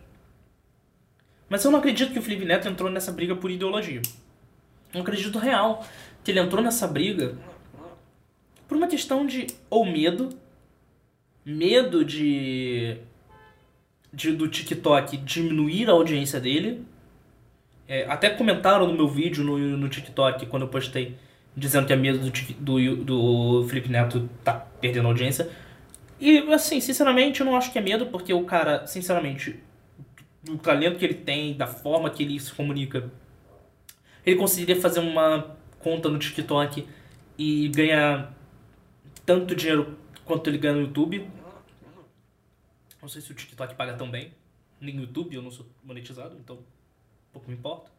Mas 1.49 1.63
eu 1.63 1.71
não 1.71 1.79
acredito 1.79 2.13
que 2.13 2.19
o 2.19 2.21
Felipe 2.21 2.45
Neto 2.45 2.67
entrou 2.67 2.89
nessa 2.89 3.11
briga 3.11 3.35
por 3.35 3.51
ideologia. 3.51 4.01
Eu 4.93 5.01
acredito 5.01 5.37
real 5.37 5.85
que 6.23 6.31
ele 6.31 6.39
entrou 6.39 6.63
nessa 6.63 6.87
briga 6.87 7.35
por 8.69 8.77
uma 8.77 8.87
questão 8.87 9.25
de 9.25 9.47
ou 9.67 9.83
medo, 9.83 10.29
medo 11.43 12.05
de, 12.05 12.97
de 14.13 14.31
do 14.31 14.47
TikTok 14.47 15.17
diminuir 15.17 15.89
a 15.89 15.93
audiência 15.93 16.39
dele. 16.39 16.85
É, 17.87 18.05
até 18.05 18.29
comentaram 18.29 18.87
no 18.87 18.93
meu 18.93 19.07
vídeo 19.07 19.43
no, 19.43 19.57
no 19.57 19.89
TikTok 19.89 20.45
quando 20.45 20.61
eu 20.61 20.69
postei 20.69 21.17
dizendo 21.55 21.87
que 21.87 21.93
é 21.93 21.95
medo 21.95 22.19
do, 22.19 22.31
do, 22.59 22.95
do 23.03 23.67
Felipe 23.67 23.89
Neto 23.89 24.29
tá 24.43 24.53
perdendo 24.53 25.07
audiência. 25.07 25.49
E, 26.19 26.37
assim, 26.53 26.79
sinceramente, 26.79 27.39
eu 27.39 27.45
não 27.47 27.55
acho 27.55 27.71
que 27.71 27.79
é 27.79 27.81
medo, 27.81 28.05
porque 28.05 28.31
o 28.31 28.43
cara, 28.43 28.85
sinceramente, 28.85 29.59
o 30.47 30.57
talento 30.57 30.99
que 30.99 31.05
ele 31.05 31.15
tem, 31.15 31.55
da 31.55 31.65
forma 31.65 32.09
que 32.09 32.21
ele 32.21 32.39
se 32.39 32.53
comunica, 32.53 33.09
ele 34.23 34.35
conseguiria 34.35 34.79
fazer 34.79 34.99
uma 34.99 35.57
conta 35.79 36.07
no 36.07 36.19
TikTok 36.19 36.85
e 37.37 37.69
ganhar 37.69 38.33
tanto 39.29 39.53
dinheiro 39.53 39.95
quanto 40.25 40.49
ele 40.49 40.57
ganha 40.57 40.73
no 40.73 40.81
YouTube. 40.81 41.29
Não 42.99 43.07
sei 43.07 43.21
se 43.21 43.31
o 43.31 43.35
TikTok 43.35 43.75
paga 43.75 43.93
tão 43.93 44.09
bem. 44.09 44.33
Nem 44.81 44.95
no 44.95 45.01
YouTube, 45.01 45.35
eu 45.35 45.43
não 45.43 45.51
sou 45.51 45.67
monetizado, 45.83 46.35
então 46.39 46.57
pouco 47.31 47.47
me 47.47 47.55
importa. 47.55 47.91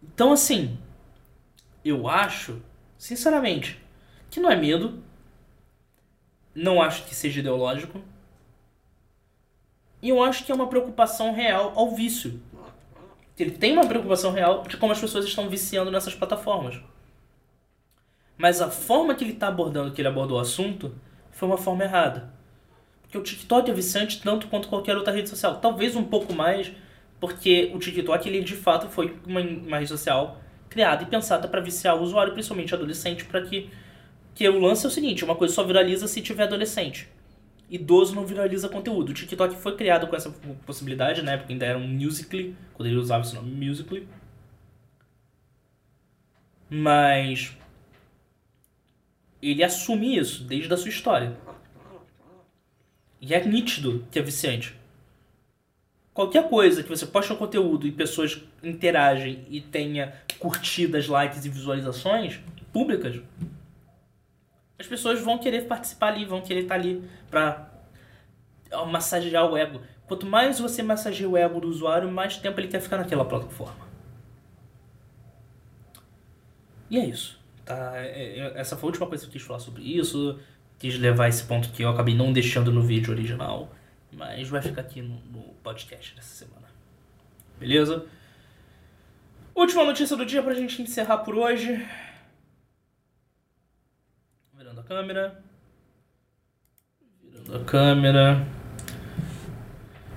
Então, 0.00 0.30
assim, 0.30 0.78
eu 1.84 2.06
acho, 2.06 2.62
sinceramente, 2.96 3.82
que 4.30 4.38
não 4.38 4.52
é 4.52 4.54
medo, 4.54 5.02
não 6.54 6.80
acho 6.80 7.04
que 7.04 7.12
seja 7.12 7.40
ideológico. 7.40 8.00
E 10.00 10.10
eu 10.10 10.22
acho 10.22 10.44
que 10.44 10.52
é 10.52 10.54
uma 10.54 10.68
preocupação 10.68 11.34
real 11.34 11.72
ao 11.74 11.92
vício. 11.92 12.40
Ele 13.36 13.50
tem 13.50 13.72
uma 13.72 13.88
preocupação 13.88 14.30
real 14.30 14.62
de 14.62 14.76
como 14.76 14.92
as 14.92 15.00
pessoas 15.00 15.24
estão 15.24 15.48
viciando 15.48 15.90
nessas 15.90 16.14
plataformas. 16.14 16.80
Mas 18.38 18.62
a 18.62 18.70
forma 18.70 19.14
que 19.14 19.24
ele 19.24 19.32
está 19.32 19.48
abordando, 19.48 19.90
que 19.90 20.00
ele 20.00 20.08
abordou 20.08 20.38
o 20.38 20.40
assunto, 20.40 20.94
foi 21.32 21.48
uma 21.48 21.58
forma 21.58 21.84
errada. 21.84 22.32
Porque 23.02 23.18
o 23.18 23.22
TikTok 23.22 23.70
é 23.70 23.74
viciante 23.74 24.22
tanto 24.22 24.46
quanto 24.46 24.68
qualquer 24.68 24.96
outra 24.96 25.12
rede 25.12 25.28
social. 25.28 25.56
Talvez 25.60 25.96
um 25.96 26.04
pouco 26.04 26.32
mais, 26.32 26.70
porque 27.18 27.70
o 27.74 27.78
TikTok, 27.78 28.28
ele 28.28 28.42
de 28.42 28.54
fato 28.54 28.88
foi 28.88 29.16
uma, 29.26 29.40
uma 29.40 29.78
rede 29.78 29.88
social 29.88 30.40
criada 30.70 31.02
e 31.02 31.06
pensada 31.06 31.48
para 31.48 31.60
viciar 31.60 31.96
o 31.96 32.02
usuário, 32.02 32.32
principalmente 32.32 32.74
adolescente, 32.74 33.24
para 33.24 33.42
que 33.42 33.68
que 34.38 34.48
o 34.48 34.60
lance 34.60 34.86
é 34.86 34.88
o 34.88 34.92
seguinte, 34.92 35.24
uma 35.24 35.34
coisa 35.34 35.52
só 35.52 35.64
viraliza 35.64 36.06
se 36.06 36.22
tiver 36.22 36.44
adolescente. 36.44 37.08
Idoso 37.68 38.14
não 38.14 38.24
viraliza 38.24 38.68
conteúdo. 38.68 39.10
O 39.10 39.12
TikTok 39.12 39.56
foi 39.56 39.74
criado 39.74 40.06
com 40.06 40.14
essa 40.14 40.30
possibilidade, 40.64 41.22
na 41.22 41.32
época 41.32 41.52
ainda 41.52 41.66
era 41.66 41.76
um 41.76 41.88
Musical.ly, 41.88 42.54
quando 42.72 42.86
ele 42.86 42.98
usava 42.98 43.24
esse 43.24 43.34
nome 43.34 43.50
Musical.ly. 43.50 44.06
Mas 46.70 47.56
ele 49.40 49.62
assume 49.62 50.16
isso 50.16 50.44
desde 50.44 50.72
a 50.72 50.76
sua 50.76 50.88
história. 50.88 51.36
E 53.20 53.34
é 53.34 53.44
nítido 53.44 54.06
que 54.10 54.18
é 54.18 54.22
viciante. 54.22 54.76
Qualquer 56.12 56.48
coisa 56.48 56.82
que 56.82 56.88
você 56.88 57.06
poste 57.06 57.32
um 57.32 57.36
conteúdo 57.36 57.86
e 57.86 57.92
pessoas 57.92 58.42
interagem 58.62 59.46
e 59.48 59.60
tenha 59.60 60.14
curtidas, 60.38 61.06
likes 61.06 61.44
e 61.44 61.48
visualizações 61.48 62.40
públicas, 62.72 63.20
as 64.78 64.86
pessoas 64.86 65.20
vão 65.20 65.38
querer 65.38 65.66
participar 65.66 66.08
ali, 66.08 66.24
vão 66.24 66.40
querer 66.40 66.62
estar 66.62 66.74
ali 66.74 67.02
para 67.30 67.70
massagear 68.86 69.46
o 69.46 69.56
ego. 69.56 69.80
Quanto 70.06 70.26
mais 70.26 70.58
você 70.58 70.82
massageia 70.82 71.28
o 71.28 71.36
ego 71.36 71.60
do 71.60 71.68
usuário, 71.68 72.10
mais 72.10 72.36
tempo 72.36 72.58
ele 72.58 72.68
quer 72.68 72.80
ficar 72.80 72.96
naquela 72.96 73.24
plataforma. 73.24 73.86
E 76.90 76.98
é 76.98 77.04
isso. 77.04 77.37
Tá? 77.68 77.92
É, 77.96 78.38
é, 78.38 78.52
essa 78.56 78.76
foi 78.76 78.88
a 78.88 78.90
última 78.90 79.06
coisa 79.06 79.24
que 79.24 79.28
eu 79.28 79.32
quis 79.32 79.42
falar 79.42 79.60
sobre 79.60 79.82
isso. 79.82 80.38
Quis 80.78 80.98
levar 80.98 81.28
esse 81.28 81.44
ponto 81.44 81.70
que 81.70 81.82
eu 81.82 81.90
acabei 81.90 82.14
não 82.14 82.32
deixando 82.32 82.72
no 82.72 82.82
vídeo 82.82 83.12
original. 83.12 83.70
Mas 84.12 84.48
vai 84.48 84.62
ficar 84.62 84.80
aqui 84.80 85.02
no, 85.02 85.18
podcast 85.62 86.14
dessa 86.14 86.46
semana. 86.46 86.66
Beleza? 87.58 88.06
Última 89.54 89.84
notícia 89.84 90.16
do 90.16 90.24
dia 90.24 90.42
pra 90.42 90.54
gente 90.54 90.80
encerrar 90.80 91.18
por 91.18 91.34
hoje 91.34 91.84
câmera. 94.88 95.38
Virando 97.22 97.56
a 97.56 97.64
câmera. 97.64 98.46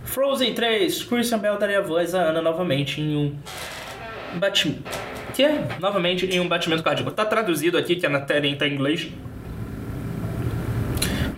Frozen 0.06 0.54
3. 0.54 1.04
Christian 1.04 1.40
Bell 1.40 1.58
daria 1.58 1.80
a 1.80 1.82
voz 1.82 2.16
a 2.16 2.30
Ana 2.30 2.42
novamente 2.42 3.02
em 3.02 3.18
um 3.18 3.38
batimento. 4.40 4.90
Novamente 5.80 6.26
em 6.26 6.40
um 6.40 6.48
batimento 6.48 6.84
cardíaco. 6.84 7.12
Tá 7.12 7.26
traduzido 7.26 7.78
aqui, 7.78 7.96
que 7.96 8.06
a 8.06 8.10
matéria 8.10 8.56
tá 8.56 8.68
em 8.68 8.74
inglês. 8.74 9.10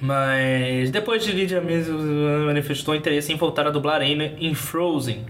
Mas 0.02 0.92
depois 0.92 1.24
de 1.24 1.32
Lydia 1.32 1.64
manifestou 2.46 2.94
interesse 2.94 3.32
em 3.32 3.38
voltar 3.38 3.68
a 3.68 3.70
dublar 3.70 4.02
Anna 4.02 4.34
em 4.38 4.54
Frozen. 4.54 5.26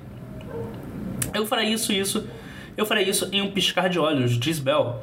Eu 1.34 1.46
farei 1.46 1.70
isso, 1.70 1.94
isso. 1.94 2.28
Eu 2.76 2.86
farei 2.86 3.08
isso 3.08 3.30
em 3.32 3.42
um 3.42 3.52
piscar 3.52 3.88
de 3.88 4.00
olhos, 4.00 4.40
diz 4.40 4.60
Bell. 4.60 5.00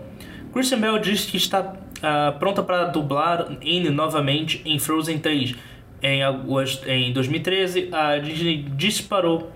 Christian 0.53 0.81
Bell 0.81 0.99
diz 0.99 1.25
que 1.25 1.37
está 1.37 1.61
uh, 1.61 2.39
pronta 2.39 2.63
para 2.63 2.87
dublar 2.87 3.47
Anne 3.63 3.91
novamente 3.91 4.61
em 4.65 4.79
Frozen 4.79 5.19
3. 5.19 5.55
Em, 6.03 6.23
agosto, 6.25 6.89
em 6.89 7.13
2013, 7.13 7.91
a 7.93 8.19
Disney 8.19 8.65
disparou, 8.75 9.53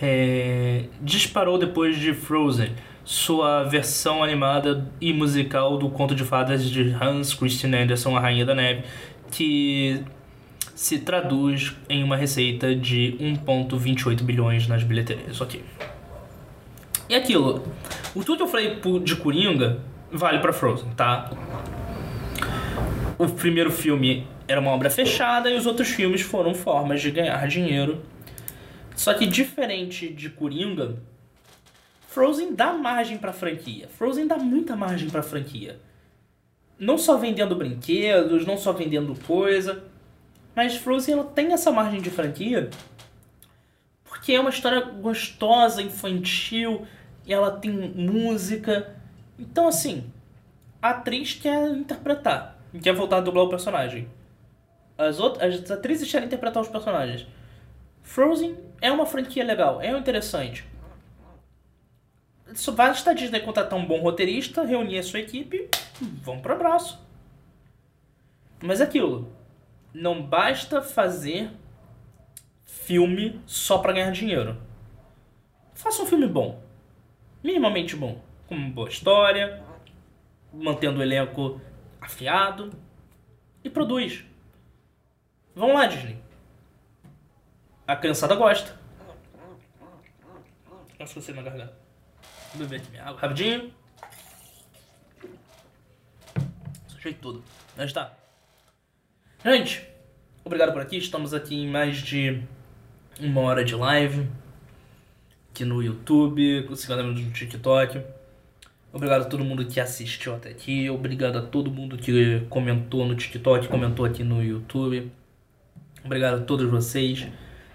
é, 0.00 0.84
disparou 1.02 1.58
depois 1.58 1.98
de 1.98 2.14
Frozen. 2.14 2.70
Sua 3.10 3.64
versão 3.64 4.22
animada 4.22 4.88
e 5.00 5.12
musical 5.12 5.76
do 5.76 5.90
conto 5.90 6.14
de 6.14 6.22
fadas 6.22 6.70
de 6.70 6.92
Hans 6.92 7.34
Christian 7.34 7.76
Andersen, 7.76 8.16
A 8.16 8.20
Rainha 8.20 8.46
da 8.46 8.54
Neve, 8.54 8.84
que 9.32 10.00
se 10.76 11.00
traduz 11.00 11.76
em 11.88 12.04
uma 12.04 12.16
receita 12.16 12.72
de 12.72 13.16
1,28 13.18 14.22
bilhões 14.22 14.68
nas 14.68 14.84
bilheterias. 14.84 15.40
Ok. 15.40 15.60
E 17.08 17.16
aquilo, 17.16 17.64
o 18.14 18.22
tudo 18.22 18.36
que 18.36 18.42
eu 18.44 18.46
falei 18.46 18.78
de 19.02 19.16
Coringa 19.16 19.80
vale 20.12 20.38
para 20.38 20.52
Frozen, 20.52 20.90
tá? 20.90 21.32
O 23.18 23.26
primeiro 23.26 23.72
filme 23.72 24.24
era 24.46 24.60
uma 24.60 24.70
obra 24.70 24.88
fechada 24.88 25.50
e 25.50 25.56
os 25.56 25.66
outros 25.66 25.88
filmes 25.88 26.20
foram 26.20 26.54
formas 26.54 27.02
de 27.02 27.10
ganhar 27.10 27.44
dinheiro. 27.48 28.02
Só 28.94 29.12
que 29.14 29.26
diferente 29.26 30.10
de 30.10 30.30
Coringa, 30.30 30.94
Frozen 32.10 32.56
dá 32.56 32.72
margem 32.72 33.18
para 33.18 33.32
franquia. 33.32 33.86
Frozen 33.88 34.26
dá 34.26 34.36
muita 34.36 34.74
margem 34.74 35.08
para 35.08 35.22
franquia. 35.22 35.78
Não 36.76 36.98
só 36.98 37.16
vendendo 37.16 37.54
brinquedos, 37.54 38.44
não 38.44 38.58
só 38.58 38.72
vendendo 38.72 39.14
coisa, 39.24 39.84
mas 40.52 40.74
Frozen 40.74 41.14
ela 41.14 41.24
tem 41.24 41.52
essa 41.52 41.70
margem 41.70 42.00
de 42.00 42.10
franquia 42.10 42.68
porque 44.02 44.32
é 44.32 44.40
uma 44.40 44.50
história 44.50 44.80
gostosa, 44.80 45.80
infantil, 45.80 46.84
ela 47.28 47.52
tem 47.52 47.70
música. 47.70 48.92
Então 49.38 49.68
assim, 49.68 50.02
a 50.82 50.90
atriz 50.90 51.34
quer 51.34 51.70
interpretar, 51.70 52.58
quer 52.82 52.92
voltar 52.92 53.18
a 53.18 53.20
dublar 53.20 53.44
o 53.44 53.48
personagem. 53.48 54.08
As 54.98 55.20
outras 55.20 55.62
as 55.62 55.70
atrizes 55.70 56.10
querem 56.10 56.26
interpretar 56.26 56.60
os 56.60 56.68
personagens. 56.68 57.24
Frozen 58.02 58.58
é 58.80 58.90
uma 58.90 59.06
franquia 59.06 59.44
legal, 59.44 59.80
é 59.80 59.96
interessante 59.96 60.68
basta 62.72 63.10
a 63.10 63.14
Disney 63.14 63.40
contratar 63.40 63.78
um 63.78 63.86
bom 63.86 64.00
roteirista, 64.00 64.64
reunir 64.64 64.98
a 64.98 65.02
sua 65.02 65.20
equipe, 65.20 65.68
vão 66.22 66.40
pro 66.40 66.54
abraço. 66.54 67.04
Mas 68.62 68.80
é 68.80 68.84
aquilo, 68.84 69.32
não 69.92 70.22
basta 70.22 70.82
fazer 70.82 71.50
filme 72.64 73.40
só 73.46 73.78
para 73.78 73.92
ganhar 73.92 74.12
dinheiro. 74.12 74.60
Faça 75.74 76.02
um 76.02 76.06
filme 76.06 76.26
bom, 76.26 76.62
minimamente 77.42 77.96
bom, 77.96 78.20
com 78.46 78.54
uma 78.54 78.70
boa 78.70 78.88
história, 78.88 79.62
mantendo 80.52 81.00
o 81.00 81.02
elenco 81.02 81.60
afiado 82.00 82.70
e 83.64 83.70
produz. 83.70 84.24
Vamos 85.54 85.74
lá, 85.74 85.86
Disney. 85.86 86.18
A 87.86 87.96
criançada 87.96 88.34
gosta. 88.34 88.78
Que 90.98 91.04
você 91.06 91.32
na 91.32 91.42
garganta. 91.42 91.79
Beber 92.54 92.80
aqui 92.80 92.90
minha 92.90 93.04
água 93.04 93.20
rapidinho. 93.20 93.70
Sujei 96.88 97.14
tudo. 97.14 97.42
Onde 97.78 97.94
tá? 97.94 98.12
Gente, 99.44 99.86
obrigado 100.44 100.72
por 100.72 100.82
aqui. 100.82 100.98
Estamos 100.98 101.32
aqui 101.32 101.54
em 101.54 101.68
mais 101.68 101.98
de 101.98 102.42
uma 103.20 103.40
hora 103.42 103.64
de 103.64 103.74
live. 103.74 104.28
Aqui 105.50 105.64
no 105.64 105.82
YouTube, 105.82 106.64
com 106.64 106.74
50 106.74 107.02
minutos 107.02 107.24
no 107.24 107.32
TikTok. 107.32 108.02
Obrigado 108.92 109.22
a 109.22 109.24
todo 109.26 109.44
mundo 109.44 109.64
que 109.64 109.78
assistiu 109.78 110.34
até 110.34 110.50
aqui. 110.50 110.90
Obrigado 110.90 111.38
a 111.38 111.42
todo 111.42 111.70
mundo 111.70 111.96
que 111.96 112.44
comentou 112.50 113.06
no 113.06 113.14
TikTok, 113.14 113.68
comentou 113.68 114.04
aqui 114.04 114.24
no 114.24 114.42
YouTube. 114.42 115.10
Obrigado 116.04 116.42
a 116.42 116.44
todos 116.44 116.68
vocês. 116.68 117.26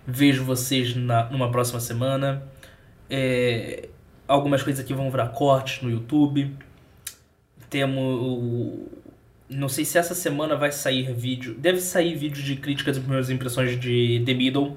Vejo 0.05 0.43
vocês 0.43 0.95
na, 0.95 1.29
numa 1.29 1.49
próxima 1.49 1.79
semana. 1.79 2.43
É, 3.09 3.89
Algumas 4.27 4.63
coisas 4.63 4.83
aqui 4.83 4.93
vão 4.93 5.11
virar 5.11 5.29
cortes 5.29 5.81
no 5.83 5.89
YouTube. 5.89 6.55
Temos. 7.69 8.79
Não 9.47 9.69
sei 9.69 9.85
se 9.85 9.97
essa 9.97 10.15
semana 10.15 10.55
vai 10.55 10.71
sair 10.71 11.13
vídeo. 11.13 11.53
Deve 11.53 11.79
sair 11.79 12.15
vídeo 12.15 12.41
de 12.41 12.55
críticas 12.55 12.97
e 12.97 12.99
primeiras 12.99 13.29
impressões 13.29 13.79
de 13.79 14.23
The 14.25 14.33
Middle, 14.33 14.75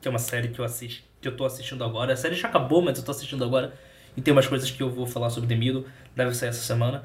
que 0.00 0.08
é 0.08 0.10
uma 0.10 0.18
série 0.18 0.48
que 0.48 0.58
eu 0.58 0.64
assisto, 0.64 1.04
que 1.20 1.28
eu 1.28 1.36
tô 1.36 1.44
assistindo 1.44 1.84
agora. 1.84 2.12
A 2.12 2.16
série 2.16 2.34
já 2.34 2.48
acabou, 2.48 2.82
mas 2.82 2.98
eu 2.98 3.04
tô 3.04 3.12
assistindo 3.12 3.44
agora. 3.44 3.72
E 4.16 4.20
tem 4.20 4.32
umas 4.32 4.48
coisas 4.48 4.68
que 4.68 4.82
eu 4.82 4.90
vou 4.90 5.06
falar 5.06 5.30
sobre 5.30 5.48
The 5.48 5.54
Middle. 5.54 5.84
Deve 6.16 6.34
sair 6.34 6.48
essa 6.48 6.62
semana. 6.62 7.04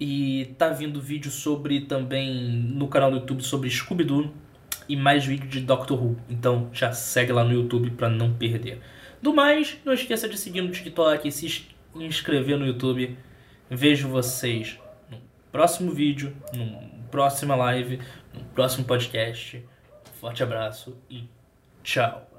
E 0.00 0.54
tá 0.56 0.70
vindo 0.70 1.00
vídeo 1.00 1.30
sobre 1.30 1.82
também 1.82 2.32
no 2.34 2.88
canal 2.88 3.10
do 3.10 3.18
YouTube 3.18 3.42
sobre 3.42 3.68
Scooby-Doo 3.68 4.32
e 4.88 4.96
mais 4.96 5.26
vídeo 5.26 5.48
de 5.48 5.60
Doctor 5.60 6.02
Who. 6.02 6.16
Então 6.28 6.70
já 6.72 6.92
segue 6.92 7.32
lá 7.32 7.44
no 7.44 7.52
YouTube 7.52 7.90
para 7.90 8.08
não 8.08 8.32
perder. 8.32 8.80
Do 9.24 9.32
mais, 9.32 9.78
não 9.86 9.94
esqueça 9.94 10.28
de 10.28 10.36
seguir 10.36 10.60
no 10.60 10.70
TikTok 10.70 11.26
e 11.26 11.32
se 11.32 11.66
inscrever 11.94 12.58
no 12.58 12.66
YouTube. 12.66 13.16
Vejo 13.70 14.06
vocês 14.06 14.78
no 15.10 15.16
próximo 15.50 15.92
vídeo, 15.92 16.36
no 16.52 17.08
próxima 17.10 17.56
live, 17.56 18.02
no 18.34 18.44
próximo 18.50 18.84
podcast. 18.84 19.64
Forte 20.20 20.42
abraço 20.42 20.94
e 21.08 21.24
tchau. 21.82 22.33